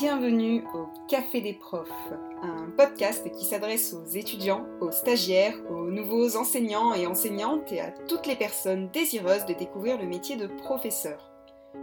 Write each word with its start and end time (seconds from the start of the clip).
Bienvenue 0.00 0.64
au 0.74 0.88
Café 1.06 1.40
des 1.40 1.52
profs, 1.52 1.88
un 2.42 2.68
podcast 2.76 3.30
qui 3.30 3.44
s'adresse 3.44 3.94
aux 3.94 4.04
étudiants, 4.04 4.66
aux 4.80 4.90
stagiaires, 4.90 5.54
aux 5.70 5.88
nouveaux 5.88 6.36
enseignants 6.36 6.94
et 6.94 7.06
enseignantes 7.06 7.70
et 7.70 7.80
à 7.80 7.92
toutes 7.92 8.26
les 8.26 8.34
personnes 8.34 8.88
désireuses 8.88 9.46
de 9.46 9.54
découvrir 9.54 9.96
le 9.96 10.08
métier 10.08 10.34
de 10.34 10.48
professeur. 10.48 11.30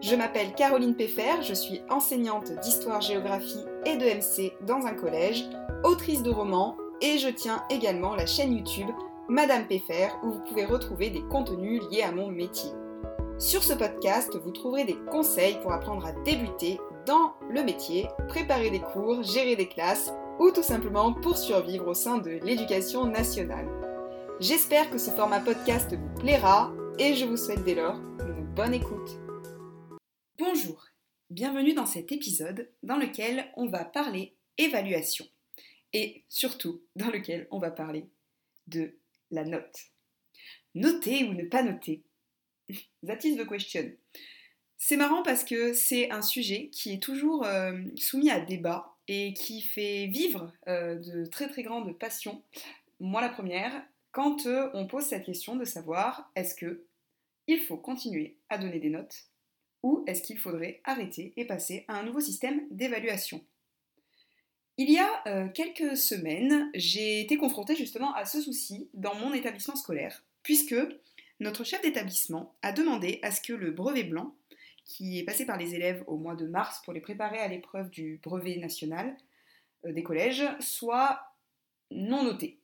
Je 0.01 0.13
m'appelle 0.13 0.53
Caroline 0.55 0.95
Peffer, 0.95 1.41
je 1.41 1.53
suis 1.53 1.83
enseignante 1.89 2.51
d'histoire-géographie 2.59 3.63
et 3.85 3.95
de 3.95 4.03
MC 4.03 4.51
dans 4.67 4.85
un 4.85 4.93
collège, 4.93 5.45
autrice 5.85 6.21
de 6.21 6.31
romans 6.31 6.75
et 6.99 7.17
je 7.17 7.29
tiens 7.29 7.63
également 7.69 8.15
la 8.15 8.25
chaîne 8.25 8.51
YouTube 8.51 8.89
Madame 9.29 9.67
Peffer 9.67 10.09
où 10.23 10.31
vous 10.31 10.43
pouvez 10.49 10.65
retrouver 10.65 11.11
des 11.11 11.23
contenus 11.23 11.81
liés 11.89 12.03
à 12.03 12.11
mon 12.11 12.27
métier. 12.27 12.71
Sur 13.37 13.63
ce 13.63 13.73
podcast, 13.73 14.37
vous 14.37 14.51
trouverez 14.51 14.83
des 14.83 14.97
conseils 15.09 15.57
pour 15.61 15.71
apprendre 15.71 16.05
à 16.05 16.11
débuter 16.11 16.77
dans 17.05 17.33
le 17.49 17.63
métier, 17.63 18.07
préparer 18.27 18.69
des 18.69 18.79
cours, 18.79 19.23
gérer 19.23 19.55
des 19.55 19.67
classes 19.67 20.11
ou 20.39 20.51
tout 20.51 20.63
simplement 20.63 21.13
pour 21.13 21.37
survivre 21.37 21.87
au 21.87 21.93
sein 21.93 22.17
de 22.17 22.31
l'éducation 22.43 23.05
nationale. 23.05 23.67
J'espère 24.39 24.89
que 24.89 24.97
ce 24.97 25.11
format 25.11 25.39
podcast 25.39 25.93
vous 25.93 26.13
plaira 26.15 26.73
et 26.99 27.15
je 27.15 27.25
vous 27.25 27.37
souhaite 27.37 27.63
dès 27.63 27.75
lors 27.75 27.95
une 27.95 28.45
bonne 28.55 28.73
écoute. 28.73 29.09
Bonjour, 30.37 30.85
bienvenue 31.29 31.73
dans 31.73 31.85
cet 31.85 32.11
épisode 32.11 32.69
dans 32.83 32.97
lequel 32.97 33.51
on 33.55 33.67
va 33.67 33.85
parler 33.85 34.35
évaluation 34.57 35.25
et 35.93 36.23
surtout 36.29 36.81
dans 36.95 37.09
lequel 37.09 37.47
on 37.51 37.59
va 37.59 37.71
parler 37.71 38.09
de 38.67 38.95
la 39.31 39.43
note. 39.43 39.79
Noter 40.75 41.25
ou 41.25 41.33
ne 41.33 41.45
pas 41.45 41.63
noter? 41.63 42.03
That 43.05 43.19
is 43.23 43.35
the 43.35 43.47
question. 43.47 43.91
C'est 44.83 44.97
marrant 44.97 45.21
parce 45.21 45.43
que 45.43 45.73
c'est 45.73 46.09
un 46.09 46.23
sujet 46.23 46.69
qui 46.69 46.91
est 46.91 47.03
toujours 47.03 47.45
euh, 47.45 47.79
soumis 47.97 48.31
à 48.31 48.39
débat 48.39 48.95
et 49.07 49.35
qui 49.35 49.61
fait 49.61 50.07
vivre 50.07 50.51
euh, 50.67 50.95
de 50.95 51.27
très 51.27 51.47
très 51.49 51.61
grandes 51.61 51.95
passions. 51.99 52.41
Moi 52.99 53.21
la 53.21 53.29
première, 53.29 53.71
quand 54.11 54.47
euh, 54.47 54.71
on 54.73 54.87
pose 54.87 55.03
cette 55.03 55.23
question 55.23 55.55
de 55.55 55.65
savoir 55.65 56.31
est-ce 56.35 56.55
que 56.55 56.83
il 57.45 57.59
faut 57.59 57.77
continuer 57.77 58.39
à 58.49 58.57
donner 58.57 58.79
des 58.79 58.89
notes 58.89 59.25
ou 59.83 60.03
est-ce 60.07 60.23
qu'il 60.23 60.39
faudrait 60.39 60.81
arrêter 60.83 61.31
et 61.37 61.45
passer 61.45 61.85
à 61.87 61.99
un 61.99 62.03
nouveau 62.03 62.19
système 62.19 62.63
d'évaluation? 62.71 63.45
Il 64.77 64.89
y 64.89 64.97
a 64.97 65.49
quelques 65.49 65.95
semaines, 65.95 66.71
j'ai 66.73 67.21
été 67.21 67.37
confrontée 67.37 67.75
justement 67.75 68.15
à 68.15 68.25
ce 68.25 68.41
souci 68.41 68.89
dans 68.95 69.13
mon 69.13 69.31
établissement 69.31 69.75
scolaire, 69.75 70.23
puisque 70.41 70.75
notre 71.39 71.63
chef 71.63 71.83
d'établissement 71.83 72.55
a 72.63 72.71
demandé 72.71 73.19
à 73.21 73.31
ce 73.31 73.41
que 73.41 73.53
le 73.53 73.69
brevet 73.69 74.05
blanc, 74.05 74.35
qui 74.85 75.19
est 75.19 75.23
passé 75.23 75.45
par 75.45 75.57
les 75.57 75.75
élèves 75.75 76.03
au 76.07 76.17
mois 76.17 76.35
de 76.35 76.47
mars 76.47 76.81
pour 76.83 76.93
les 76.93 77.01
préparer 77.01 77.39
à 77.39 77.47
l'épreuve 77.47 77.89
du 77.89 78.19
brevet 78.23 78.57
national 78.57 79.15
euh, 79.85 79.93
des 79.93 80.03
collèges, 80.03 80.43
soit 80.59 81.21
non 81.91 82.23
noté. 82.23 82.59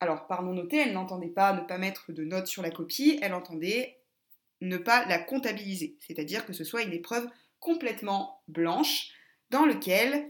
Alors, 0.00 0.26
par 0.26 0.42
non 0.42 0.54
noté, 0.54 0.76
elle 0.76 0.92
n'entendait 0.92 1.28
pas 1.28 1.52
ne 1.52 1.60
pas 1.60 1.78
mettre 1.78 2.12
de 2.12 2.24
notes 2.24 2.46
sur 2.46 2.62
la 2.62 2.70
copie, 2.70 3.18
elle 3.22 3.34
entendait 3.34 3.98
ne 4.60 4.76
pas 4.76 5.04
la 5.06 5.18
comptabiliser, 5.18 5.96
c'est-à-dire 6.00 6.44
que 6.44 6.52
ce 6.52 6.64
soit 6.64 6.82
une 6.82 6.92
épreuve 6.92 7.28
complètement 7.60 8.42
blanche 8.48 9.12
dans, 9.50 9.66
laquelle 9.66 10.28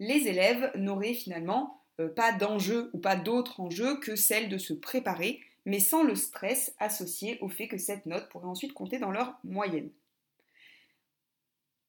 les 0.00 0.28
élèves 0.28 0.72
n'auraient 0.76 1.14
finalement 1.14 1.84
euh, 2.00 2.08
pas 2.08 2.32
d'enjeu 2.32 2.90
ou 2.92 2.98
pas 2.98 3.16
d'autre 3.16 3.60
enjeu 3.60 3.98
que 3.98 4.16
celle 4.16 4.48
de 4.48 4.58
se 4.58 4.72
préparer 4.72 5.40
mais 5.68 5.80
sans 5.80 6.02
le 6.02 6.14
stress 6.14 6.74
associé 6.78 7.38
au 7.42 7.48
fait 7.50 7.68
que 7.68 7.76
cette 7.76 8.06
note 8.06 8.30
pourrait 8.30 8.46
ensuite 8.46 8.72
compter 8.72 8.98
dans 8.98 9.10
leur 9.10 9.38
moyenne. 9.44 9.90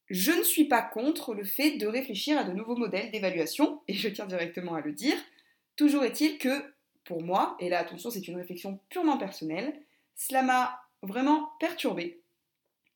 Je 0.09 0.33
ne 0.33 0.43
suis 0.43 0.65
pas 0.65 0.81
contre 0.81 1.33
le 1.33 1.45
fait 1.45 1.77
de 1.77 1.87
réfléchir 1.87 2.37
à 2.37 2.43
de 2.43 2.51
nouveaux 2.51 2.75
modèles 2.75 3.09
d'évaluation, 3.09 3.81
et 3.87 3.93
je 3.93 4.09
tiens 4.09 4.25
directement 4.25 4.73
à 4.75 4.81
le 4.81 4.91
dire. 4.91 5.15
Toujours 5.77 6.03
est-il 6.03 6.37
que, 6.39 6.73
pour 7.05 7.23
moi, 7.23 7.55
et 7.59 7.69
là 7.69 7.79
attention 7.79 8.09
c'est 8.09 8.27
une 8.27 8.35
réflexion 8.35 8.81
purement 8.89 9.17
personnelle, 9.17 9.79
cela 10.17 10.43
m'a 10.43 10.81
vraiment 11.01 11.49
perturbé, 11.61 12.19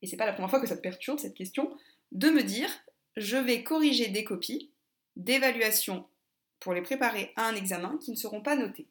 et 0.01 0.07
c'est 0.07 0.17
pas 0.17 0.25
la 0.25 0.33
première 0.33 0.49
fois 0.49 0.59
que 0.59 0.67
ça 0.67 0.75
te 0.75 0.81
perturbe 0.81 1.17
cette 1.17 1.33
question, 1.33 1.77
de 2.11 2.29
me 2.29 2.43
dire 2.43 2.69
je 3.15 3.37
vais 3.37 3.63
corriger 3.63 4.09
des 4.09 4.25
copies 4.25 4.69
d'évaluation 5.15 6.05
pour 6.59 6.73
les 6.73 6.81
préparer 6.81 7.31
à 7.37 7.45
un 7.47 7.55
examen 7.55 7.97
qui 8.01 8.11
ne 8.11 8.17
seront 8.17 8.41
pas 8.41 8.57
notées. 8.57 8.87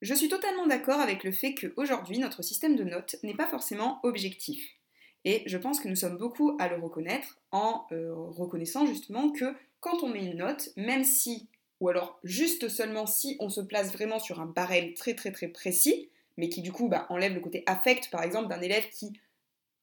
Je 0.00 0.14
suis 0.14 0.28
totalement 0.28 0.66
d'accord 0.66 1.00
avec 1.00 1.24
le 1.24 1.30
fait 1.30 1.54
qu'aujourd'hui, 1.54 2.18
notre 2.18 2.42
système 2.42 2.74
de 2.74 2.84
notes 2.84 3.16
n'est 3.22 3.34
pas 3.34 3.46
forcément 3.46 4.00
objectif. 4.02 4.76
Et 5.26 5.42
je 5.44 5.58
pense 5.58 5.78
que 5.78 5.88
nous 5.88 5.96
sommes 5.96 6.16
beaucoup 6.16 6.56
à 6.58 6.68
le 6.68 6.76
reconnaître 6.76 7.38
en 7.52 7.84
euh, 7.92 8.14
reconnaissant 8.14 8.86
justement 8.86 9.30
que 9.30 9.54
quand 9.80 10.02
on 10.02 10.08
met 10.08 10.24
une 10.24 10.38
note, 10.38 10.70
même 10.76 11.04
si, 11.04 11.48
ou 11.80 11.90
alors 11.90 12.18
juste 12.24 12.70
seulement 12.70 13.04
si 13.04 13.36
on 13.40 13.50
se 13.50 13.60
place 13.60 13.92
vraiment 13.92 14.18
sur 14.18 14.40
un 14.40 14.46
barème 14.46 14.94
très 14.94 15.14
très 15.14 15.32
très 15.32 15.48
précis, 15.48 16.08
mais 16.38 16.48
qui 16.48 16.62
du 16.62 16.72
coup 16.72 16.88
bah, 16.88 17.06
enlève 17.10 17.34
le 17.34 17.40
côté 17.40 17.62
affect 17.66 18.10
par 18.10 18.22
exemple 18.22 18.48
d'un 18.48 18.62
élève 18.62 18.88
qui 18.88 19.12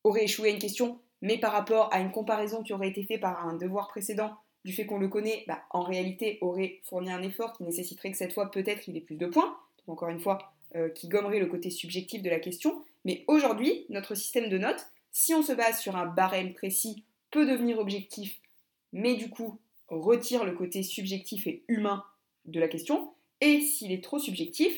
aurait 0.04 0.24
échoué 0.24 0.50
à 0.50 0.54
une 0.54 0.60
question, 0.60 1.00
mais 1.22 1.38
par 1.38 1.52
rapport 1.52 1.94
à 1.94 2.00
une 2.00 2.12
comparaison 2.12 2.64
qui 2.64 2.74
aurait 2.74 2.90
été 2.90 3.04
faite 3.04 3.22
par 3.22 3.48
un 3.48 3.54
devoir 3.54 3.88
précédent, 3.88 4.36
du 4.66 4.74
fait 4.74 4.88
qu'on 4.88 4.98
le 4.98 5.08
connaît, 5.08 5.44
bah, 5.48 5.62
en 5.70 5.82
réalité 5.82 6.40
aurait 6.42 6.82
fourni 6.84 7.12
un 7.12 7.22
effort 7.22 7.54
qui 7.54 7.64
nécessiterait 7.64 8.12
que 8.12 8.18
cette 8.18 8.34
fois 8.34 8.50
peut-être 8.50 8.88
il 8.88 8.98
ait 8.98 9.02
plus 9.02 9.16
de 9.16 9.28
points 9.28 9.56
encore 9.88 10.10
une 10.10 10.20
fois, 10.20 10.54
euh, 10.76 10.90
qui 10.90 11.08
gommerait 11.08 11.40
le 11.40 11.48
côté 11.48 11.70
subjectif 11.70 12.22
de 12.22 12.30
la 12.30 12.40
question. 12.40 12.84
Mais 13.06 13.24
aujourd'hui, 13.28 13.86
notre 13.90 14.16
système 14.16 14.50
de 14.50 14.58
notes, 14.58 14.88
si 15.12 15.34
on 15.34 15.42
se 15.42 15.54
base 15.54 15.80
sur 15.80 15.96
un 15.96 16.06
barème 16.06 16.54
précis, 16.54 17.04
peut 17.32 17.46
devenir 17.46 17.80
objectif, 17.80 18.40
mais 18.94 19.16
du 19.16 19.30
coup 19.30 19.60
retire 19.88 20.44
le 20.44 20.54
côté 20.54 20.84
subjectif 20.84 21.48
et 21.48 21.64
humain 21.68 22.04
de 22.46 22.60
la 22.60 22.68
question. 22.68 23.14
Et 23.42 23.62
s'il 23.62 23.92
est 23.92 24.04
trop 24.04 24.20
subjectif, 24.20 24.74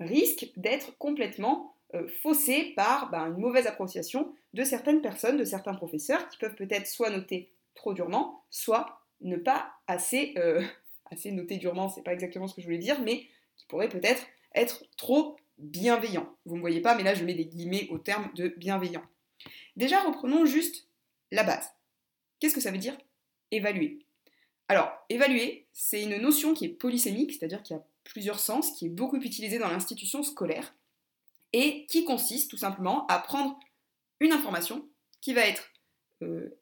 risque 0.00 0.50
d'être 0.56 0.96
complètement 0.98 1.74
euh, 1.94 2.08
faussé 2.08 2.72
par 2.76 3.10
bah, 3.10 3.22
une 3.22 3.38
mauvaise 3.38 3.66
appréciation 3.66 4.32
de 4.52 4.64
certaines 4.64 5.00
personnes, 5.00 5.36
de 5.36 5.44
certains 5.44 5.74
professeurs, 5.74 6.28
qui 6.28 6.38
peuvent 6.38 6.54
peut-être 6.54 6.86
soit 6.86 7.10
noter 7.10 7.50
trop 7.74 7.92
durement, 7.92 8.42
soit 8.50 9.00
ne 9.20 9.36
pas 9.36 9.72
assez, 9.86 10.34
euh, 10.38 10.62
assez 11.10 11.30
noter 11.32 11.56
durement, 11.56 11.88
c'est 11.88 12.02
pas 12.02 12.12
exactement 12.12 12.46
ce 12.46 12.54
que 12.54 12.60
je 12.60 12.66
voulais 12.66 12.78
dire, 12.78 13.00
mais 13.02 13.26
qui 13.56 13.66
pourraient 13.66 13.88
peut-être 13.88 14.26
être 14.54 14.84
trop 14.96 15.36
bienveillant. 15.58 16.28
Vous 16.44 16.54
ne 16.54 16.58
me 16.58 16.60
voyez 16.60 16.80
pas, 16.80 16.94
mais 16.94 17.02
là 17.02 17.14
je 17.14 17.24
mets 17.24 17.34
des 17.34 17.46
guillemets 17.46 17.88
au 17.90 17.98
terme 17.98 18.30
de 18.34 18.48
bienveillant. 18.48 19.04
Déjà, 19.76 20.00
reprenons 20.00 20.46
juste 20.46 20.88
la 21.30 21.42
base. 21.42 21.70
Qu'est-ce 22.40 22.54
que 22.54 22.60
ça 22.60 22.70
veut 22.70 22.78
dire 22.78 22.96
évaluer? 23.50 24.04
Alors, 24.68 24.90
évaluer, 25.08 25.66
c'est 25.72 26.02
une 26.02 26.16
notion 26.16 26.54
qui 26.54 26.64
est 26.64 26.70
polysémique, 26.70 27.32
c'est-à-dire 27.32 27.62
qui 27.62 27.74
a 27.74 27.84
plusieurs 28.04 28.38
sens, 28.38 28.72
qui 28.72 28.86
est 28.86 28.90
beaucoup 28.90 29.16
utilisée 29.16 29.58
dans 29.58 29.68
l'institution 29.68 30.22
scolaire, 30.22 30.74
et 31.52 31.86
qui 31.86 32.04
consiste 32.04 32.50
tout 32.50 32.56
simplement 32.56 33.06
à 33.06 33.18
prendre 33.18 33.58
une 34.20 34.32
information 34.32 34.88
qui 35.20 35.34
va 35.34 35.42
être 35.42 35.70
euh, 36.22 36.58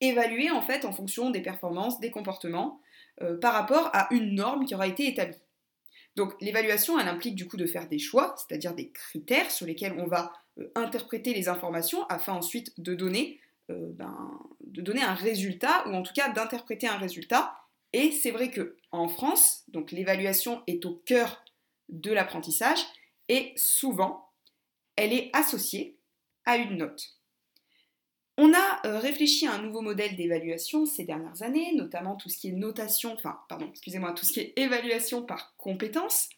évaluée 0.00 0.50
en 0.50 0.62
fait 0.62 0.84
en 0.84 0.92
fonction 0.92 1.30
des 1.30 1.40
performances, 1.40 2.00
des 2.00 2.10
comportements, 2.10 2.80
euh, 3.22 3.38
par 3.38 3.54
rapport 3.54 3.90
à 3.94 4.12
une 4.12 4.34
norme 4.34 4.66
qui 4.66 4.74
aura 4.74 4.86
été 4.86 5.06
établie. 5.06 5.38
Donc 6.16 6.34
l'évaluation, 6.40 6.98
elle 6.98 7.08
implique 7.08 7.34
du 7.34 7.46
coup 7.46 7.58
de 7.58 7.66
faire 7.66 7.88
des 7.88 7.98
choix, 7.98 8.34
c'est-à-dire 8.36 8.74
des 8.74 8.90
critères 8.90 9.50
sur 9.50 9.66
lesquels 9.66 9.94
on 9.98 10.06
va 10.06 10.32
euh, 10.58 10.70
interpréter 10.74 11.34
les 11.34 11.48
informations 11.48 12.06
afin 12.06 12.32
ensuite 12.32 12.72
de 12.80 12.94
donner, 12.94 13.38
euh, 13.70 13.92
ben, 13.92 14.40
de 14.62 14.80
donner 14.80 15.02
un 15.02 15.14
résultat, 15.14 15.86
ou 15.88 15.92
en 15.92 16.02
tout 16.02 16.14
cas 16.14 16.30
d'interpréter 16.30 16.88
un 16.88 16.96
résultat. 16.96 17.54
Et 17.92 18.10
c'est 18.12 18.30
vrai 18.30 18.50
que 18.50 18.76
en 18.92 19.08
France, 19.08 19.64
donc 19.68 19.92
l'évaluation 19.92 20.62
est 20.66 20.84
au 20.86 21.02
cœur 21.04 21.44
de 21.88 22.12
l'apprentissage 22.12 22.80
et 23.28 23.52
souvent, 23.56 24.30
elle 24.96 25.12
est 25.12 25.30
associée 25.34 25.98
à 26.46 26.56
une 26.56 26.78
note. 26.78 27.15
On 28.38 28.52
a 28.52 28.80
euh, 28.84 28.98
réfléchi 28.98 29.46
à 29.46 29.54
un 29.54 29.62
nouveau 29.62 29.80
modèle 29.80 30.14
d'évaluation 30.14 30.84
ces 30.84 31.04
dernières 31.04 31.42
années, 31.42 31.72
notamment 31.74 32.16
tout 32.16 32.28
ce 32.28 32.36
qui 32.36 32.48
est 32.48 32.52
notation, 32.52 33.14
enfin, 33.14 33.40
pardon, 33.48 33.66
excusez-moi, 33.70 34.12
tout 34.12 34.26
ce 34.26 34.32
qui 34.32 34.40
est 34.40 34.52
évaluation 34.56 35.22
par 35.22 35.56
compétence. 35.56 36.28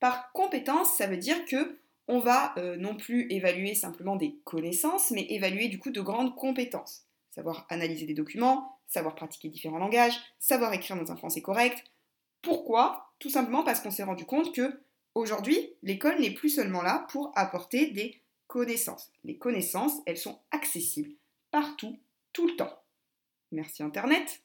Par 0.00 0.32
compétence, 0.32 0.96
ça 0.96 1.06
veut 1.06 1.16
dire 1.16 1.44
que 1.44 1.78
on 2.08 2.18
va 2.18 2.52
euh, 2.58 2.76
non 2.76 2.96
plus 2.96 3.30
évaluer 3.30 3.74
simplement 3.74 4.16
des 4.16 4.36
connaissances, 4.44 5.12
mais 5.12 5.26
évaluer 5.30 5.68
du 5.68 5.78
coup 5.78 5.90
de 5.90 6.00
grandes 6.00 6.34
compétences. 6.34 7.06
Savoir 7.30 7.66
analyser 7.70 8.04
des 8.04 8.14
documents, 8.14 8.78
savoir 8.88 9.14
pratiquer 9.14 9.48
différents 9.48 9.78
langages, 9.78 10.20
savoir 10.40 10.72
écrire 10.72 10.96
dans 10.96 11.12
un 11.12 11.16
français 11.16 11.40
correct. 11.40 11.84
Pourquoi? 12.42 13.12
Tout 13.20 13.30
simplement 13.30 13.62
parce 13.62 13.80
qu'on 13.80 13.92
s'est 13.92 14.02
rendu 14.02 14.26
compte 14.26 14.52
que 14.52 14.80
aujourd'hui, 15.14 15.72
l'école 15.82 16.20
n'est 16.20 16.34
plus 16.34 16.50
seulement 16.50 16.82
là 16.82 17.06
pour 17.10 17.32
apporter 17.36 17.86
des 17.92 18.20
connaissances. 18.48 19.10
Les 19.22 19.38
connaissances, 19.38 19.94
elles 20.04 20.18
sont 20.18 20.40
accessibles 20.50 21.14
partout, 21.54 21.96
tout 22.32 22.48
le 22.48 22.56
temps. 22.56 22.82
Merci 23.52 23.84
Internet, 23.84 24.42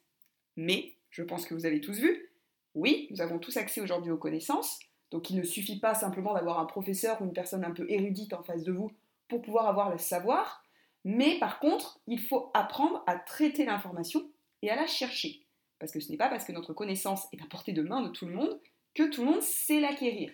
mais 0.56 0.94
je 1.10 1.24
pense 1.24 1.48
que 1.48 1.56
vous 1.56 1.66
avez 1.66 1.82
tous 1.82 1.98
vu, 1.98 2.30
oui, 2.76 3.08
nous 3.10 3.20
avons 3.20 3.40
tous 3.40 3.58
accès 3.58 3.82
aujourd'hui 3.82 4.12
aux 4.12 4.18
connaissances, 4.20 4.78
donc 5.10 5.32
il 5.32 5.38
ne 5.38 5.42
suffit 5.42 5.80
pas 5.80 5.96
simplement 5.96 6.36
d'avoir 6.36 6.60
un 6.60 6.66
professeur 6.66 7.20
ou 7.20 7.26
une 7.26 7.34
personne 7.34 7.66
un 7.66 7.72
peu 7.72 7.90
érudite 7.90 8.34
en 8.34 8.44
face 8.44 8.64
de 8.64 8.72
vous 8.72 8.92
pour 9.28 9.42
pouvoir 9.42 9.68
avoir 9.68 9.90
le 9.90 9.98
savoir, 9.98 10.64
mais 11.04 11.40
par 11.40 11.58
contre, 11.58 12.00
il 12.06 12.22
faut 12.22 12.52
apprendre 12.54 13.04
à 13.08 13.18
traiter 13.18 13.66
l'information 13.66 14.30
et 14.62 14.70
à 14.70 14.76
la 14.76 14.86
chercher. 14.86 15.48
Parce 15.80 15.92
que 15.92 16.00
ce 16.00 16.12
n'est 16.12 16.18
pas 16.18 16.30
parce 16.30 16.46
que 16.46 16.52
notre 16.52 16.76
connaissance 16.76 17.28
est 17.34 17.42
à 17.42 17.48
portée 17.48 17.74
de 17.74 17.82
main 17.82 18.04
de 18.04 18.10
tout 18.10 18.28
le 18.28 18.36
monde 18.36 18.62
que 18.94 19.10
tout 19.10 19.24
le 19.24 19.32
monde 19.32 19.42
sait 19.42 19.80
l'acquérir. 19.80 20.32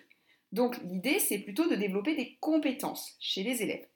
Donc 0.52 0.76
l'idée, 0.82 1.20
c'est 1.20 1.38
plutôt 1.38 1.70
de 1.70 1.74
développer 1.74 2.14
des 2.16 2.36
compétences 2.38 3.16
chez 3.18 3.42
les 3.42 3.62
élèves. 3.62 3.88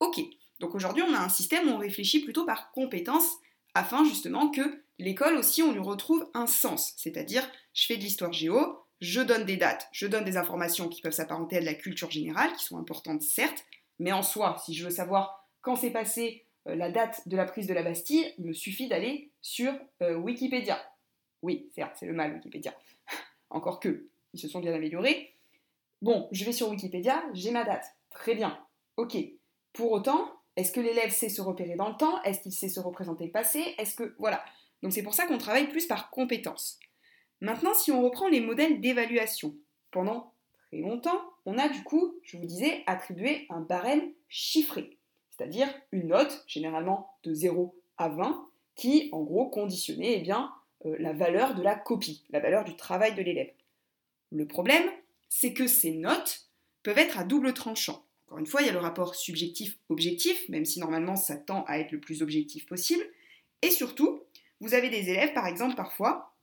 Ok, 0.00 0.20
donc 0.60 0.74
aujourd'hui, 0.74 1.02
on 1.02 1.14
a 1.14 1.18
un 1.18 1.28
système 1.28 1.68
où 1.68 1.72
on 1.72 1.78
réfléchit 1.78 2.20
plutôt 2.20 2.46
par 2.46 2.70
compétences 2.72 3.36
afin 3.74 4.04
justement 4.04 4.50
que 4.50 4.82
l'école 4.98 5.36
aussi, 5.36 5.62
on 5.62 5.72
lui 5.72 5.80
retrouve 5.80 6.28
un 6.34 6.46
sens. 6.46 6.94
C'est-à-dire, 6.96 7.46
je 7.74 7.86
fais 7.86 7.96
de 7.96 8.02
l'histoire 8.02 8.32
géo, 8.32 8.82
je 9.00 9.20
donne 9.20 9.44
des 9.44 9.56
dates, 9.56 9.88
je 9.92 10.06
donne 10.06 10.24
des 10.24 10.38
informations 10.38 10.88
qui 10.88 11.02
peuvent 11.02 11.12
s'apparenter 11.12 11.58
à 11.58 11.60
de 11.60 11.66
la 11.66 11.74
culture 11.74 12.10
générale, 12.10 12.52
qui 12.54 12.64
sont 12.64 12.78
importantes 12.78 13.22
certes, 13.22 13.64
mais 13.98 14.12
en 14.12 14.22
soi, 14.22 14.56
si 14.64 14.74
je 14.74 14.84
veux 14.84 14.90
savoir 14.90 15.46
quand 15.60 15.76
s'est 15.76 15.90
passée 15.90 16.44
euh, 16.68 16.74
la 16.74 16.90
date 16.90 17.28
de 17.28 17.36
la 17.36 17.44
prise 17.44 17.66
de 17.66 17.74
la 17.74 17.82
Bastille, 17.82 18.32
il 18.38 18.46
me 18.46 18.52
suffit 18.52 18.88
d'aller 18.88 19.30
sur 19.42 19.72
euh, 20.02 20.16
Wikipédia. 20.16 20.80
Oui, 21.42 21.68
certes, 21.74 21.96
c'est 21.98 22.06
le 22.06 22.14
mal 22.14 22.32
Wikipédia. 22.32 22.74
Encore 23.50 23.80
que, 23.80 24.06
ils 24.32 24.40
se 24.40 24.48
sont 24.48 24.60
bien 24.60 24.72
améliorés. 24.72 25.34
Bon, 26.02 26.28
je 26.32 26.44
vais 26.44 26.52
sur 26.52 26.68
Wikipédia, 26.70 27.22
j'ai 27.32 27.50
ma 27.50 27.64
date. 27.64 27.84
Très 28.10 28.34
bien. 28.34 28.58
Ok. 28.96 29.16
Pour 29.72 29.92
autant, 29.92 30.35
est-ce 30.56 30.72
que 30.72 30.80
l'élève 30.80 31.10
sait 31.10 31.28
se 31.28 31.42
repérer 31.42 31.76
dans 31.76 31.90
le 31.90 31.96
temps? 31.96 32.22
Est-ce 32.22 32.40
qu'il 32.40 32.52
sait 32.52 32.68
se 32.68 32.80
représenter 32.80 33.26
le 33.26 33.30
passé? 33.30 33.74
Est-ce 33.78 33.94
que. 33.94 34.14
Voilà. 34.18 34.44
Donc 34.82 34.92
c'est 34.92 35.02
pour 35.02 35.14
ça 35.14 35.26
qu'on 35.26 35.38
travaille 35.38 35.68
plus 35.68 35.86
par 35.86 36.10
compétences. 36.10 36.78
Maintenant, 37.40 37.74
si 37.74 37.92
on 37.92 38.02
reprend 38.02 38.28
les 38.28 38.40
modèles 38.40 38.80
d'évaluation, 38.80 39.54
pendant 39.90 40.32
très 40.68 40.78
longtemps, 40.78 41.20
on 41.44 41.58
a 41.58 41.68
du 41.68 41.82
coup, 41.82 42.14
je 42.22 42.38
vous 42.38 42.46
disais, 42.46 42.82
attribué 42.86 43.46
un 43.50 43.60
barème 43.60 44.10
chiffré, 44.28 44.96
c'est-à-dire 45.30 45.68
une 45.92 46.08
note, 46.08 46.44
généralement 46.46 47.14
de 47.24 47.34
0 47.34 47.78
à 47.98 48.08
20, 48.08 48.48
qui 48.74 49.10
en 49.12 49.22
gros 49.22 49.48
conditionnait 49.48 50.14
eh 50.16 50.20
bien, 50.20 50.52
euh, 50.86 50.96
la 50.98 51.12
valeur 51.12 51.54
de 51.54 51.62
la 51.62 51.74
copie, 51.74 52.24
la 52.30 52.40
valeur 52.40 52.64
du 52.64 52.76
travail 52.76 53.14
de 53.14 53.22
l'élève. 53.22 53.52
Le 54.30 54.46
problème, 54.46 54.84
c'est 55.28 55.52
que 55.52 55.66
ces 55.66 55.92
notes 55.92 56.48
peuvent 56.82 56.98
être 56.98 57.18
à 57.18 57.24
double 57.24 57.52
tranchant. 57.52 58.05
Encore 58.26 58.38
une 58.38 58.46
fois, 58.46 58.62
il 58.62 58.66
y 58.66 58.70
a 58.70 58.72
le 58.72 58.78
rapport 58.78 59.14
subjectif-objectif, 59.14 60.48
même 60.48 60.64
si 60.64 60.80
normalement 60.80 61.16
ça 61.16 61.36
tend 61.36 61.64
à 61.66 61.78
être 61.78 61.92
le 61.92 62.00
plus 62.00 62.22
objectif 62.22 62.66
possible. 62.66 63.04
Et 63.62 63.70
surtout, 63.70 64.20
vous 64.60 64.74
avez 64.74 64.90
des 64.90 65.10
élèves, 65.10 65.32
par 65.32 65.46
exemple, 65.46 65.76
parfois, 65.76 66.34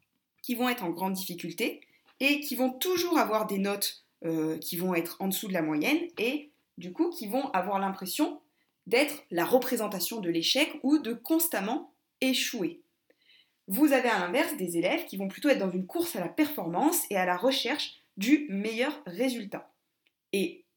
qui 0.42 0.56
vont 0.56 0.70
être 0.70 0.84
en 0.84 0.90
grande 0.92 1.14
difficulté 1.14 1.82
et 2.20 2.40
qui 2.40 2.56
vont 2.56 2.72
toujours 2.72 3.18
avoir 3.18 3.48
des 3.48 3.58
notes 3.58 4.04
euh, 4.26 4.58
qui 4.58 4.78
vont 4.78 4.96
être 4.96 5.18
en 5.20 5.28
dessous 5.28 5.50
de 5.50 5.54
la 5.54 5.62
moyenne 5.62 6.00
et 6.18 6.50
du 6.78 6.94
coup 6.94 7.10
qui 7.10 7.28
vont 7.28 7.50
avoir 7.50 7.78
l'impression 7.78 8.40
d'être 8.88 9.22
la 9.32 9.44
représentation 9.44 10.22
de 10.22 10.30
l'échec 10.30 10.80
ou 10.82 10.98
de 10.98 11.12
constamment 11.12 11.94
échouer. 12.22 12.80
Vous 13.68 13.92
avez 13.92 14.08
à 14.08 14.20
l'inverse 14.20 14.56
des 14.56 14.78
élèves 14.78 15.06
qui 15.08 15.18
vont 15.18 15.28
plutôt 15.28 15.50
être 15.50 15.60
dans 15.60 15.72
une 15.72 15.86
course 15.86 16.16
à 16.16 16.22
la 16.22 16.30
performance 16.30 17.02
et 17.10 17.18
à 17.18 17.26
la 17.26 17.36
recherche 17.36 17.96
du 18.16 18.48
meilleur 18.50 18.94
résultat. 19.06 19.70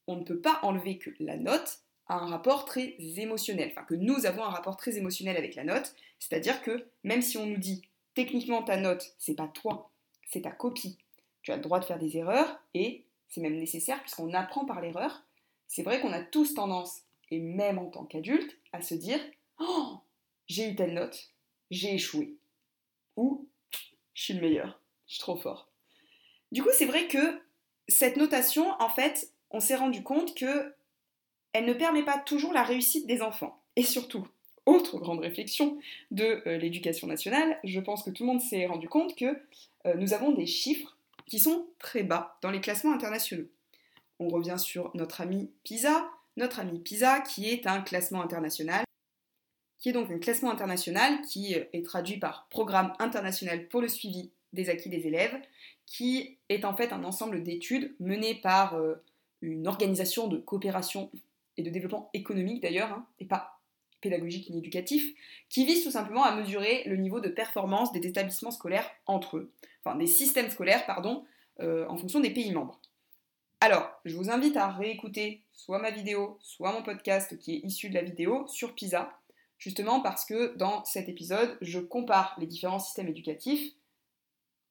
On 0.07 0.15
ne 0.15 0.23
peut 0.23 0.39
pas 0.39 0.59
enlever 0.63 0.97
que 0.97 1.11
la 1.19 1.37
note 1.37 1.79
a 2.07 2.15
un 2.15 2.27
rapport 2.27 2.65
très 2.65 2.95
émotionnel, 2.99 3.69
enfin 3.71 3.83
que 3.83 3.95
nous 3.95 4.25
avons 4.25 4.43
un 4.43 4.49
rapport 4.49 4.77
très 4.77 4.97
émotionnel 4.97 5.37
avec 5.37 5.55
la 5.55 5.63
note, 5.63 5.93
c'est-à-dire 6.19 6.61
que 6.61 6.87
même 7.03 7.21
si 7.21 7.37
on 7.37 7.45
nous 7.45 7.57
dit 7.57 7.83
techniquement 8.13 8.63
ta 8.63 8.77
note, 8.77 9.13
c'est 9.19 9.35
pas 9.35 9.47
toi, 9.47 9.91
c'est 10.25 10.41
ta 10.41 10.51
copie, 10.51 10.97
tu 11.41 11.51
as 11.51 11.57
le 11.57 11.61
droit 11.61 11.79
de 11.79 11.85
faire 11.85 11.99
des 11.99 12.17
erreurs 12.17 12.59
et 12.73 13.03
c'est 13.27 13.41
même 13.41 13.57
nécessaire 13.57 14.01
puisqu'on 14.01 14.33
apprend 14.33 14.65
par 14.65 14.81
l'erreur, 14.81 15.23
c'est 15.67 15.83
vrai 15.83 15.99
qu'on 15.99 16.13
a 16.13 16.23
tous 16.23 16.53
tendance, 16.53 17.01
et 17.29 17.39
même 17.39 17.77
en 17.77 17.87
tant 17.87 18.05
qu'adulte, 18.05 18.57
à 18.71 18.81
se 18.81 18.95
dire 18.95 19.19
Oh, 19.59 19.97
j'ai 20.47 20.69
eu 20.69 20.75
telle 20.75 20.93
note, 20.93 21.31
j'ai 21.71 21.93
échoué. 21.93 22.37
Ou 23.17 23.47
je 24.13 24.23
suis 24.23 24.33
le 24.33 24.41
meilleur, 24.41 24.79
je 25.07 25.13
suis 25.13 25.21
trop 25.21 25.35
fort. 25.35 25.69
Du 26.51 26.63
coup, 26.63 26.69
c'est 26.73 26.85
vrai 26.85 27.07
que 27.07 27.41
cette 27.89 28.17
notation, 28.17 28.71
en 28.79 28.89
fait, 28.89 29.31
on 29.51 29.59
s'est 29.59 29.75
rendu 29.75 30.03
compte 30.03 30.35
que 30.35 30.73
elle 31.53 31.65
ne 31.65 31.73
permet 31.73 32.03
pas 32.03 32.19
toujours 32.19 32.53
la 32.53 32.63
réussite 32.63 33.07
des 33.07 33.21
enfants. 33.21 33.61
Et 33.75 33.83
surtout, 33.83 34.27
autre 34.67 34.99
grande 34.99 35.21
réflexion 35.21 35.79
de 36.11 36.43
euh, 36.45 36.57
l'éducation 36.57 37.07
nationale, 37.07 37.57
je 37.63 37.79
pense 37.79 38.03
que 38.03 38.09
tout 38.09 38.23
le 38.23 38.27
monde 38.27 38.41
s'est 38.41 38.65
rendu 38.65 38.89
compte 38.89 39.15
que 39.15 39.25
euh, 39.85 39.95
nous 39.95 40.13
avons 40.13 40.31
des 40.31 40.45
chiffres 40.45 40.97
qui 41.25 41.39
sont 41.39 41.67
très 41.79 42.03
bas 42.03 42.37
dans 42.41 42.51
les 42.51 42.61
classements 42.61 42.93
internationaux. 42.93 43.47
On 44.19 44.27
revient 44.27 44.57
sur 44.57 44.91
notre 44.93 45.21
ami 45.21 45.49
PISA, 45.63 46.09
notre 46.35 46.59
ami 46.59 46.79
PISA 46.79 47.21
qui 47.21 47.49
est 47.49 47.65
un 47.65 47.81
classement 47.81 48.21
international, 48.21 48.83
qui 49.79 49.89
est 49.89 49.93
donc 49.93 50.11
un 50.11 50.19
classement 50.19 50.51
international 50.51 51.21
qui 51.21 51.55
euh, 51.55 51.63
est 51.71 51.85
traduit 51.85 52.17
par 52.17 52.47
Programme 52.49 52.93
international 52.99 53.69
pour 53.69 53.81
le 53.81 53.87
suivi 53.87 54.31
des 54.51 54.69
acquis 54.69 54.89
des 54.89 55.07
élèves, 55.07 55.39
qui 55.85 56.37
est 56.49 56.65
en 56.65 56.75
fait 56.75 56.91
un 56.91 57.03
ensemble 57.05 57.41
d'études 57.41 57.95
menées 57.99 58.35
par 58.35 58.77
une 59.41 59.67
organisation 59.67 60.27
de 60.27 60.37
coopération 60.37 61.11
et 61.57 61.63
de 61.63 61.69
développement 61.69 62.09
économique 62.13 62.61
d'ailleurs, 62.61 62.91
hein, 62.91 63.07
et 63.19 63.25
pas 63.25 63.59
pédagogique 64.01 64.49
ni 64.49 64.59
éducatif, 64.59 65.13
qui 65.49 65.65
vise 65.65 65.83
tout 65.83 65.91
simplement 65.91 66.23
à 66.23 66.35
mesurer 66.35 66.83
le 66.85 66.97
niveau 66.97 67.19
de 67.19 67.29
performance 67.29 67.91
des 67.91 68.05
établissements 68.07 68.51
scolaires 68.51 68.89
entre 69.05 69.37
eux, 69.37 69.51
enfin 69.83 69.97
des 69.97 70.07
systèmes 70.07 70.49
scolaires, 70.49 70.85
pardon, 70.85 71.25
euh, 71.59 71.87
en 71.87 71.97
fonction 71.97 72.19
des 72.19 72.29
pays 72.29 72.51
membres. 72.51 72.79
Alors, 73.59 73.89
je 74.05 74.15
vous 74.15 74.29
invite 74.29 74.55
à 74.55 74.69
réécouter 74.69 75.41
soit 75.51 75.79
ma 75.79 75.89
vidéo, 75.89 76.37
soit 76.41 76.71
mon 76.73 76.83
podcast 76.83 77.37
qui 77.39 77.55
est 77.55 77.65
issu 77.65 77.89
de 77.89 77.95
la 77.95 78.03
vidéo 78.03 78.45
sur 78.47 78.75
PISA, 78.75 79.19
justement 79.57 79.99
parce 79.99 80.25
que 80.25 80.55
dans 80.57 80.85
cet 80.85 81.09
épisode, 81.09 81.57
je 81.61 81.79
compare 81.79 82.35
les 82.39 82.45
différents 82.45 82.77
systèmes 82.77 83.07
éducatifs 83.07 83.73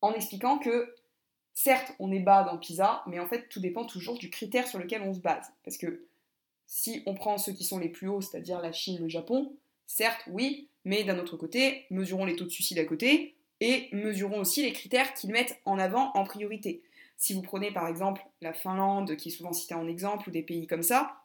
en 0.02 0.12
expliquant 0.12 0.58
que 0.58 0.94
certes, 1.56 1.94
on 1.98 2.12
est 2.12 2.20
bas 2.20 2.44
dans 2.44 2.58
PISA, 2.58 3.02
mais 3.06 3.18
en 3.18 3.26
fait, 3.26 3.48
tout 3.48 3.60
dépend 3.60 3.84
toujours 3.84 4.18
du 4.18 4.30
critère 4.30 4.68
sur 4.68 4.78
lequel 4.78 5.02
on 5.02 5.14
se 5.14 5.20
base. 5.20 5.50
Parce 5.64 5.78
que 5.78 6.04
si 6.66 7.02
on 7.06 7.14
prend 7.14 7.38
ceux 7.38 7.52
qui 7.52 7.64
sont 7.64 7.78
les 7.78 7.88
plus 7.88 8.08
hauts, 8.08 8.20
c'est-à-dire 8.20 8.60
la 8.60 8.72
Chine, 8.72 8.98
le 9.00 9.08
Japon, 9.08 9.56
certes, 9.86 10.20
oui, 10.28 10.68
mais 10.84 11.02
d'un 11.02 11.18
autre 11.18 11.36
côté, 11.36 11.86
mesurons 11.90 12.26
les 12.26 12.36
taux 12.36 12.44
de 12.44 12.50
suicide 12.50 12.78
à 12.78 12.84
côté 12.84 13.34
et 13.60 13.88
mesurons 13.90 14.40
aussi 14.40 14.62
les 14.62 14.72
critères 14.72 15.14
qu'ils 15.14 15.32
mettent 15.32 15.58
en 15.64 15.78
avant 15.78 16.12
en 16.14 16.24
priorité. 16.24 16.82
Si 17.16 17.32
vous 17.32 17.42
prenez 17.42 17.72
par 17.72 17.88
exemple 17.88 18.22
la 18.42 18.52
Finlande, 18.52 19.16
qui 19.16 19.30
est 19.30 19.32
souvent 19.32 19.54
citée 19.54 19.74
en 19.74 19.88
exemple, 19.88 20.28
ou 20.28 20.32
des 20.32 20.42
pays 20.42 20.66
comme 20.66 20.82
ça, 20.82 21.22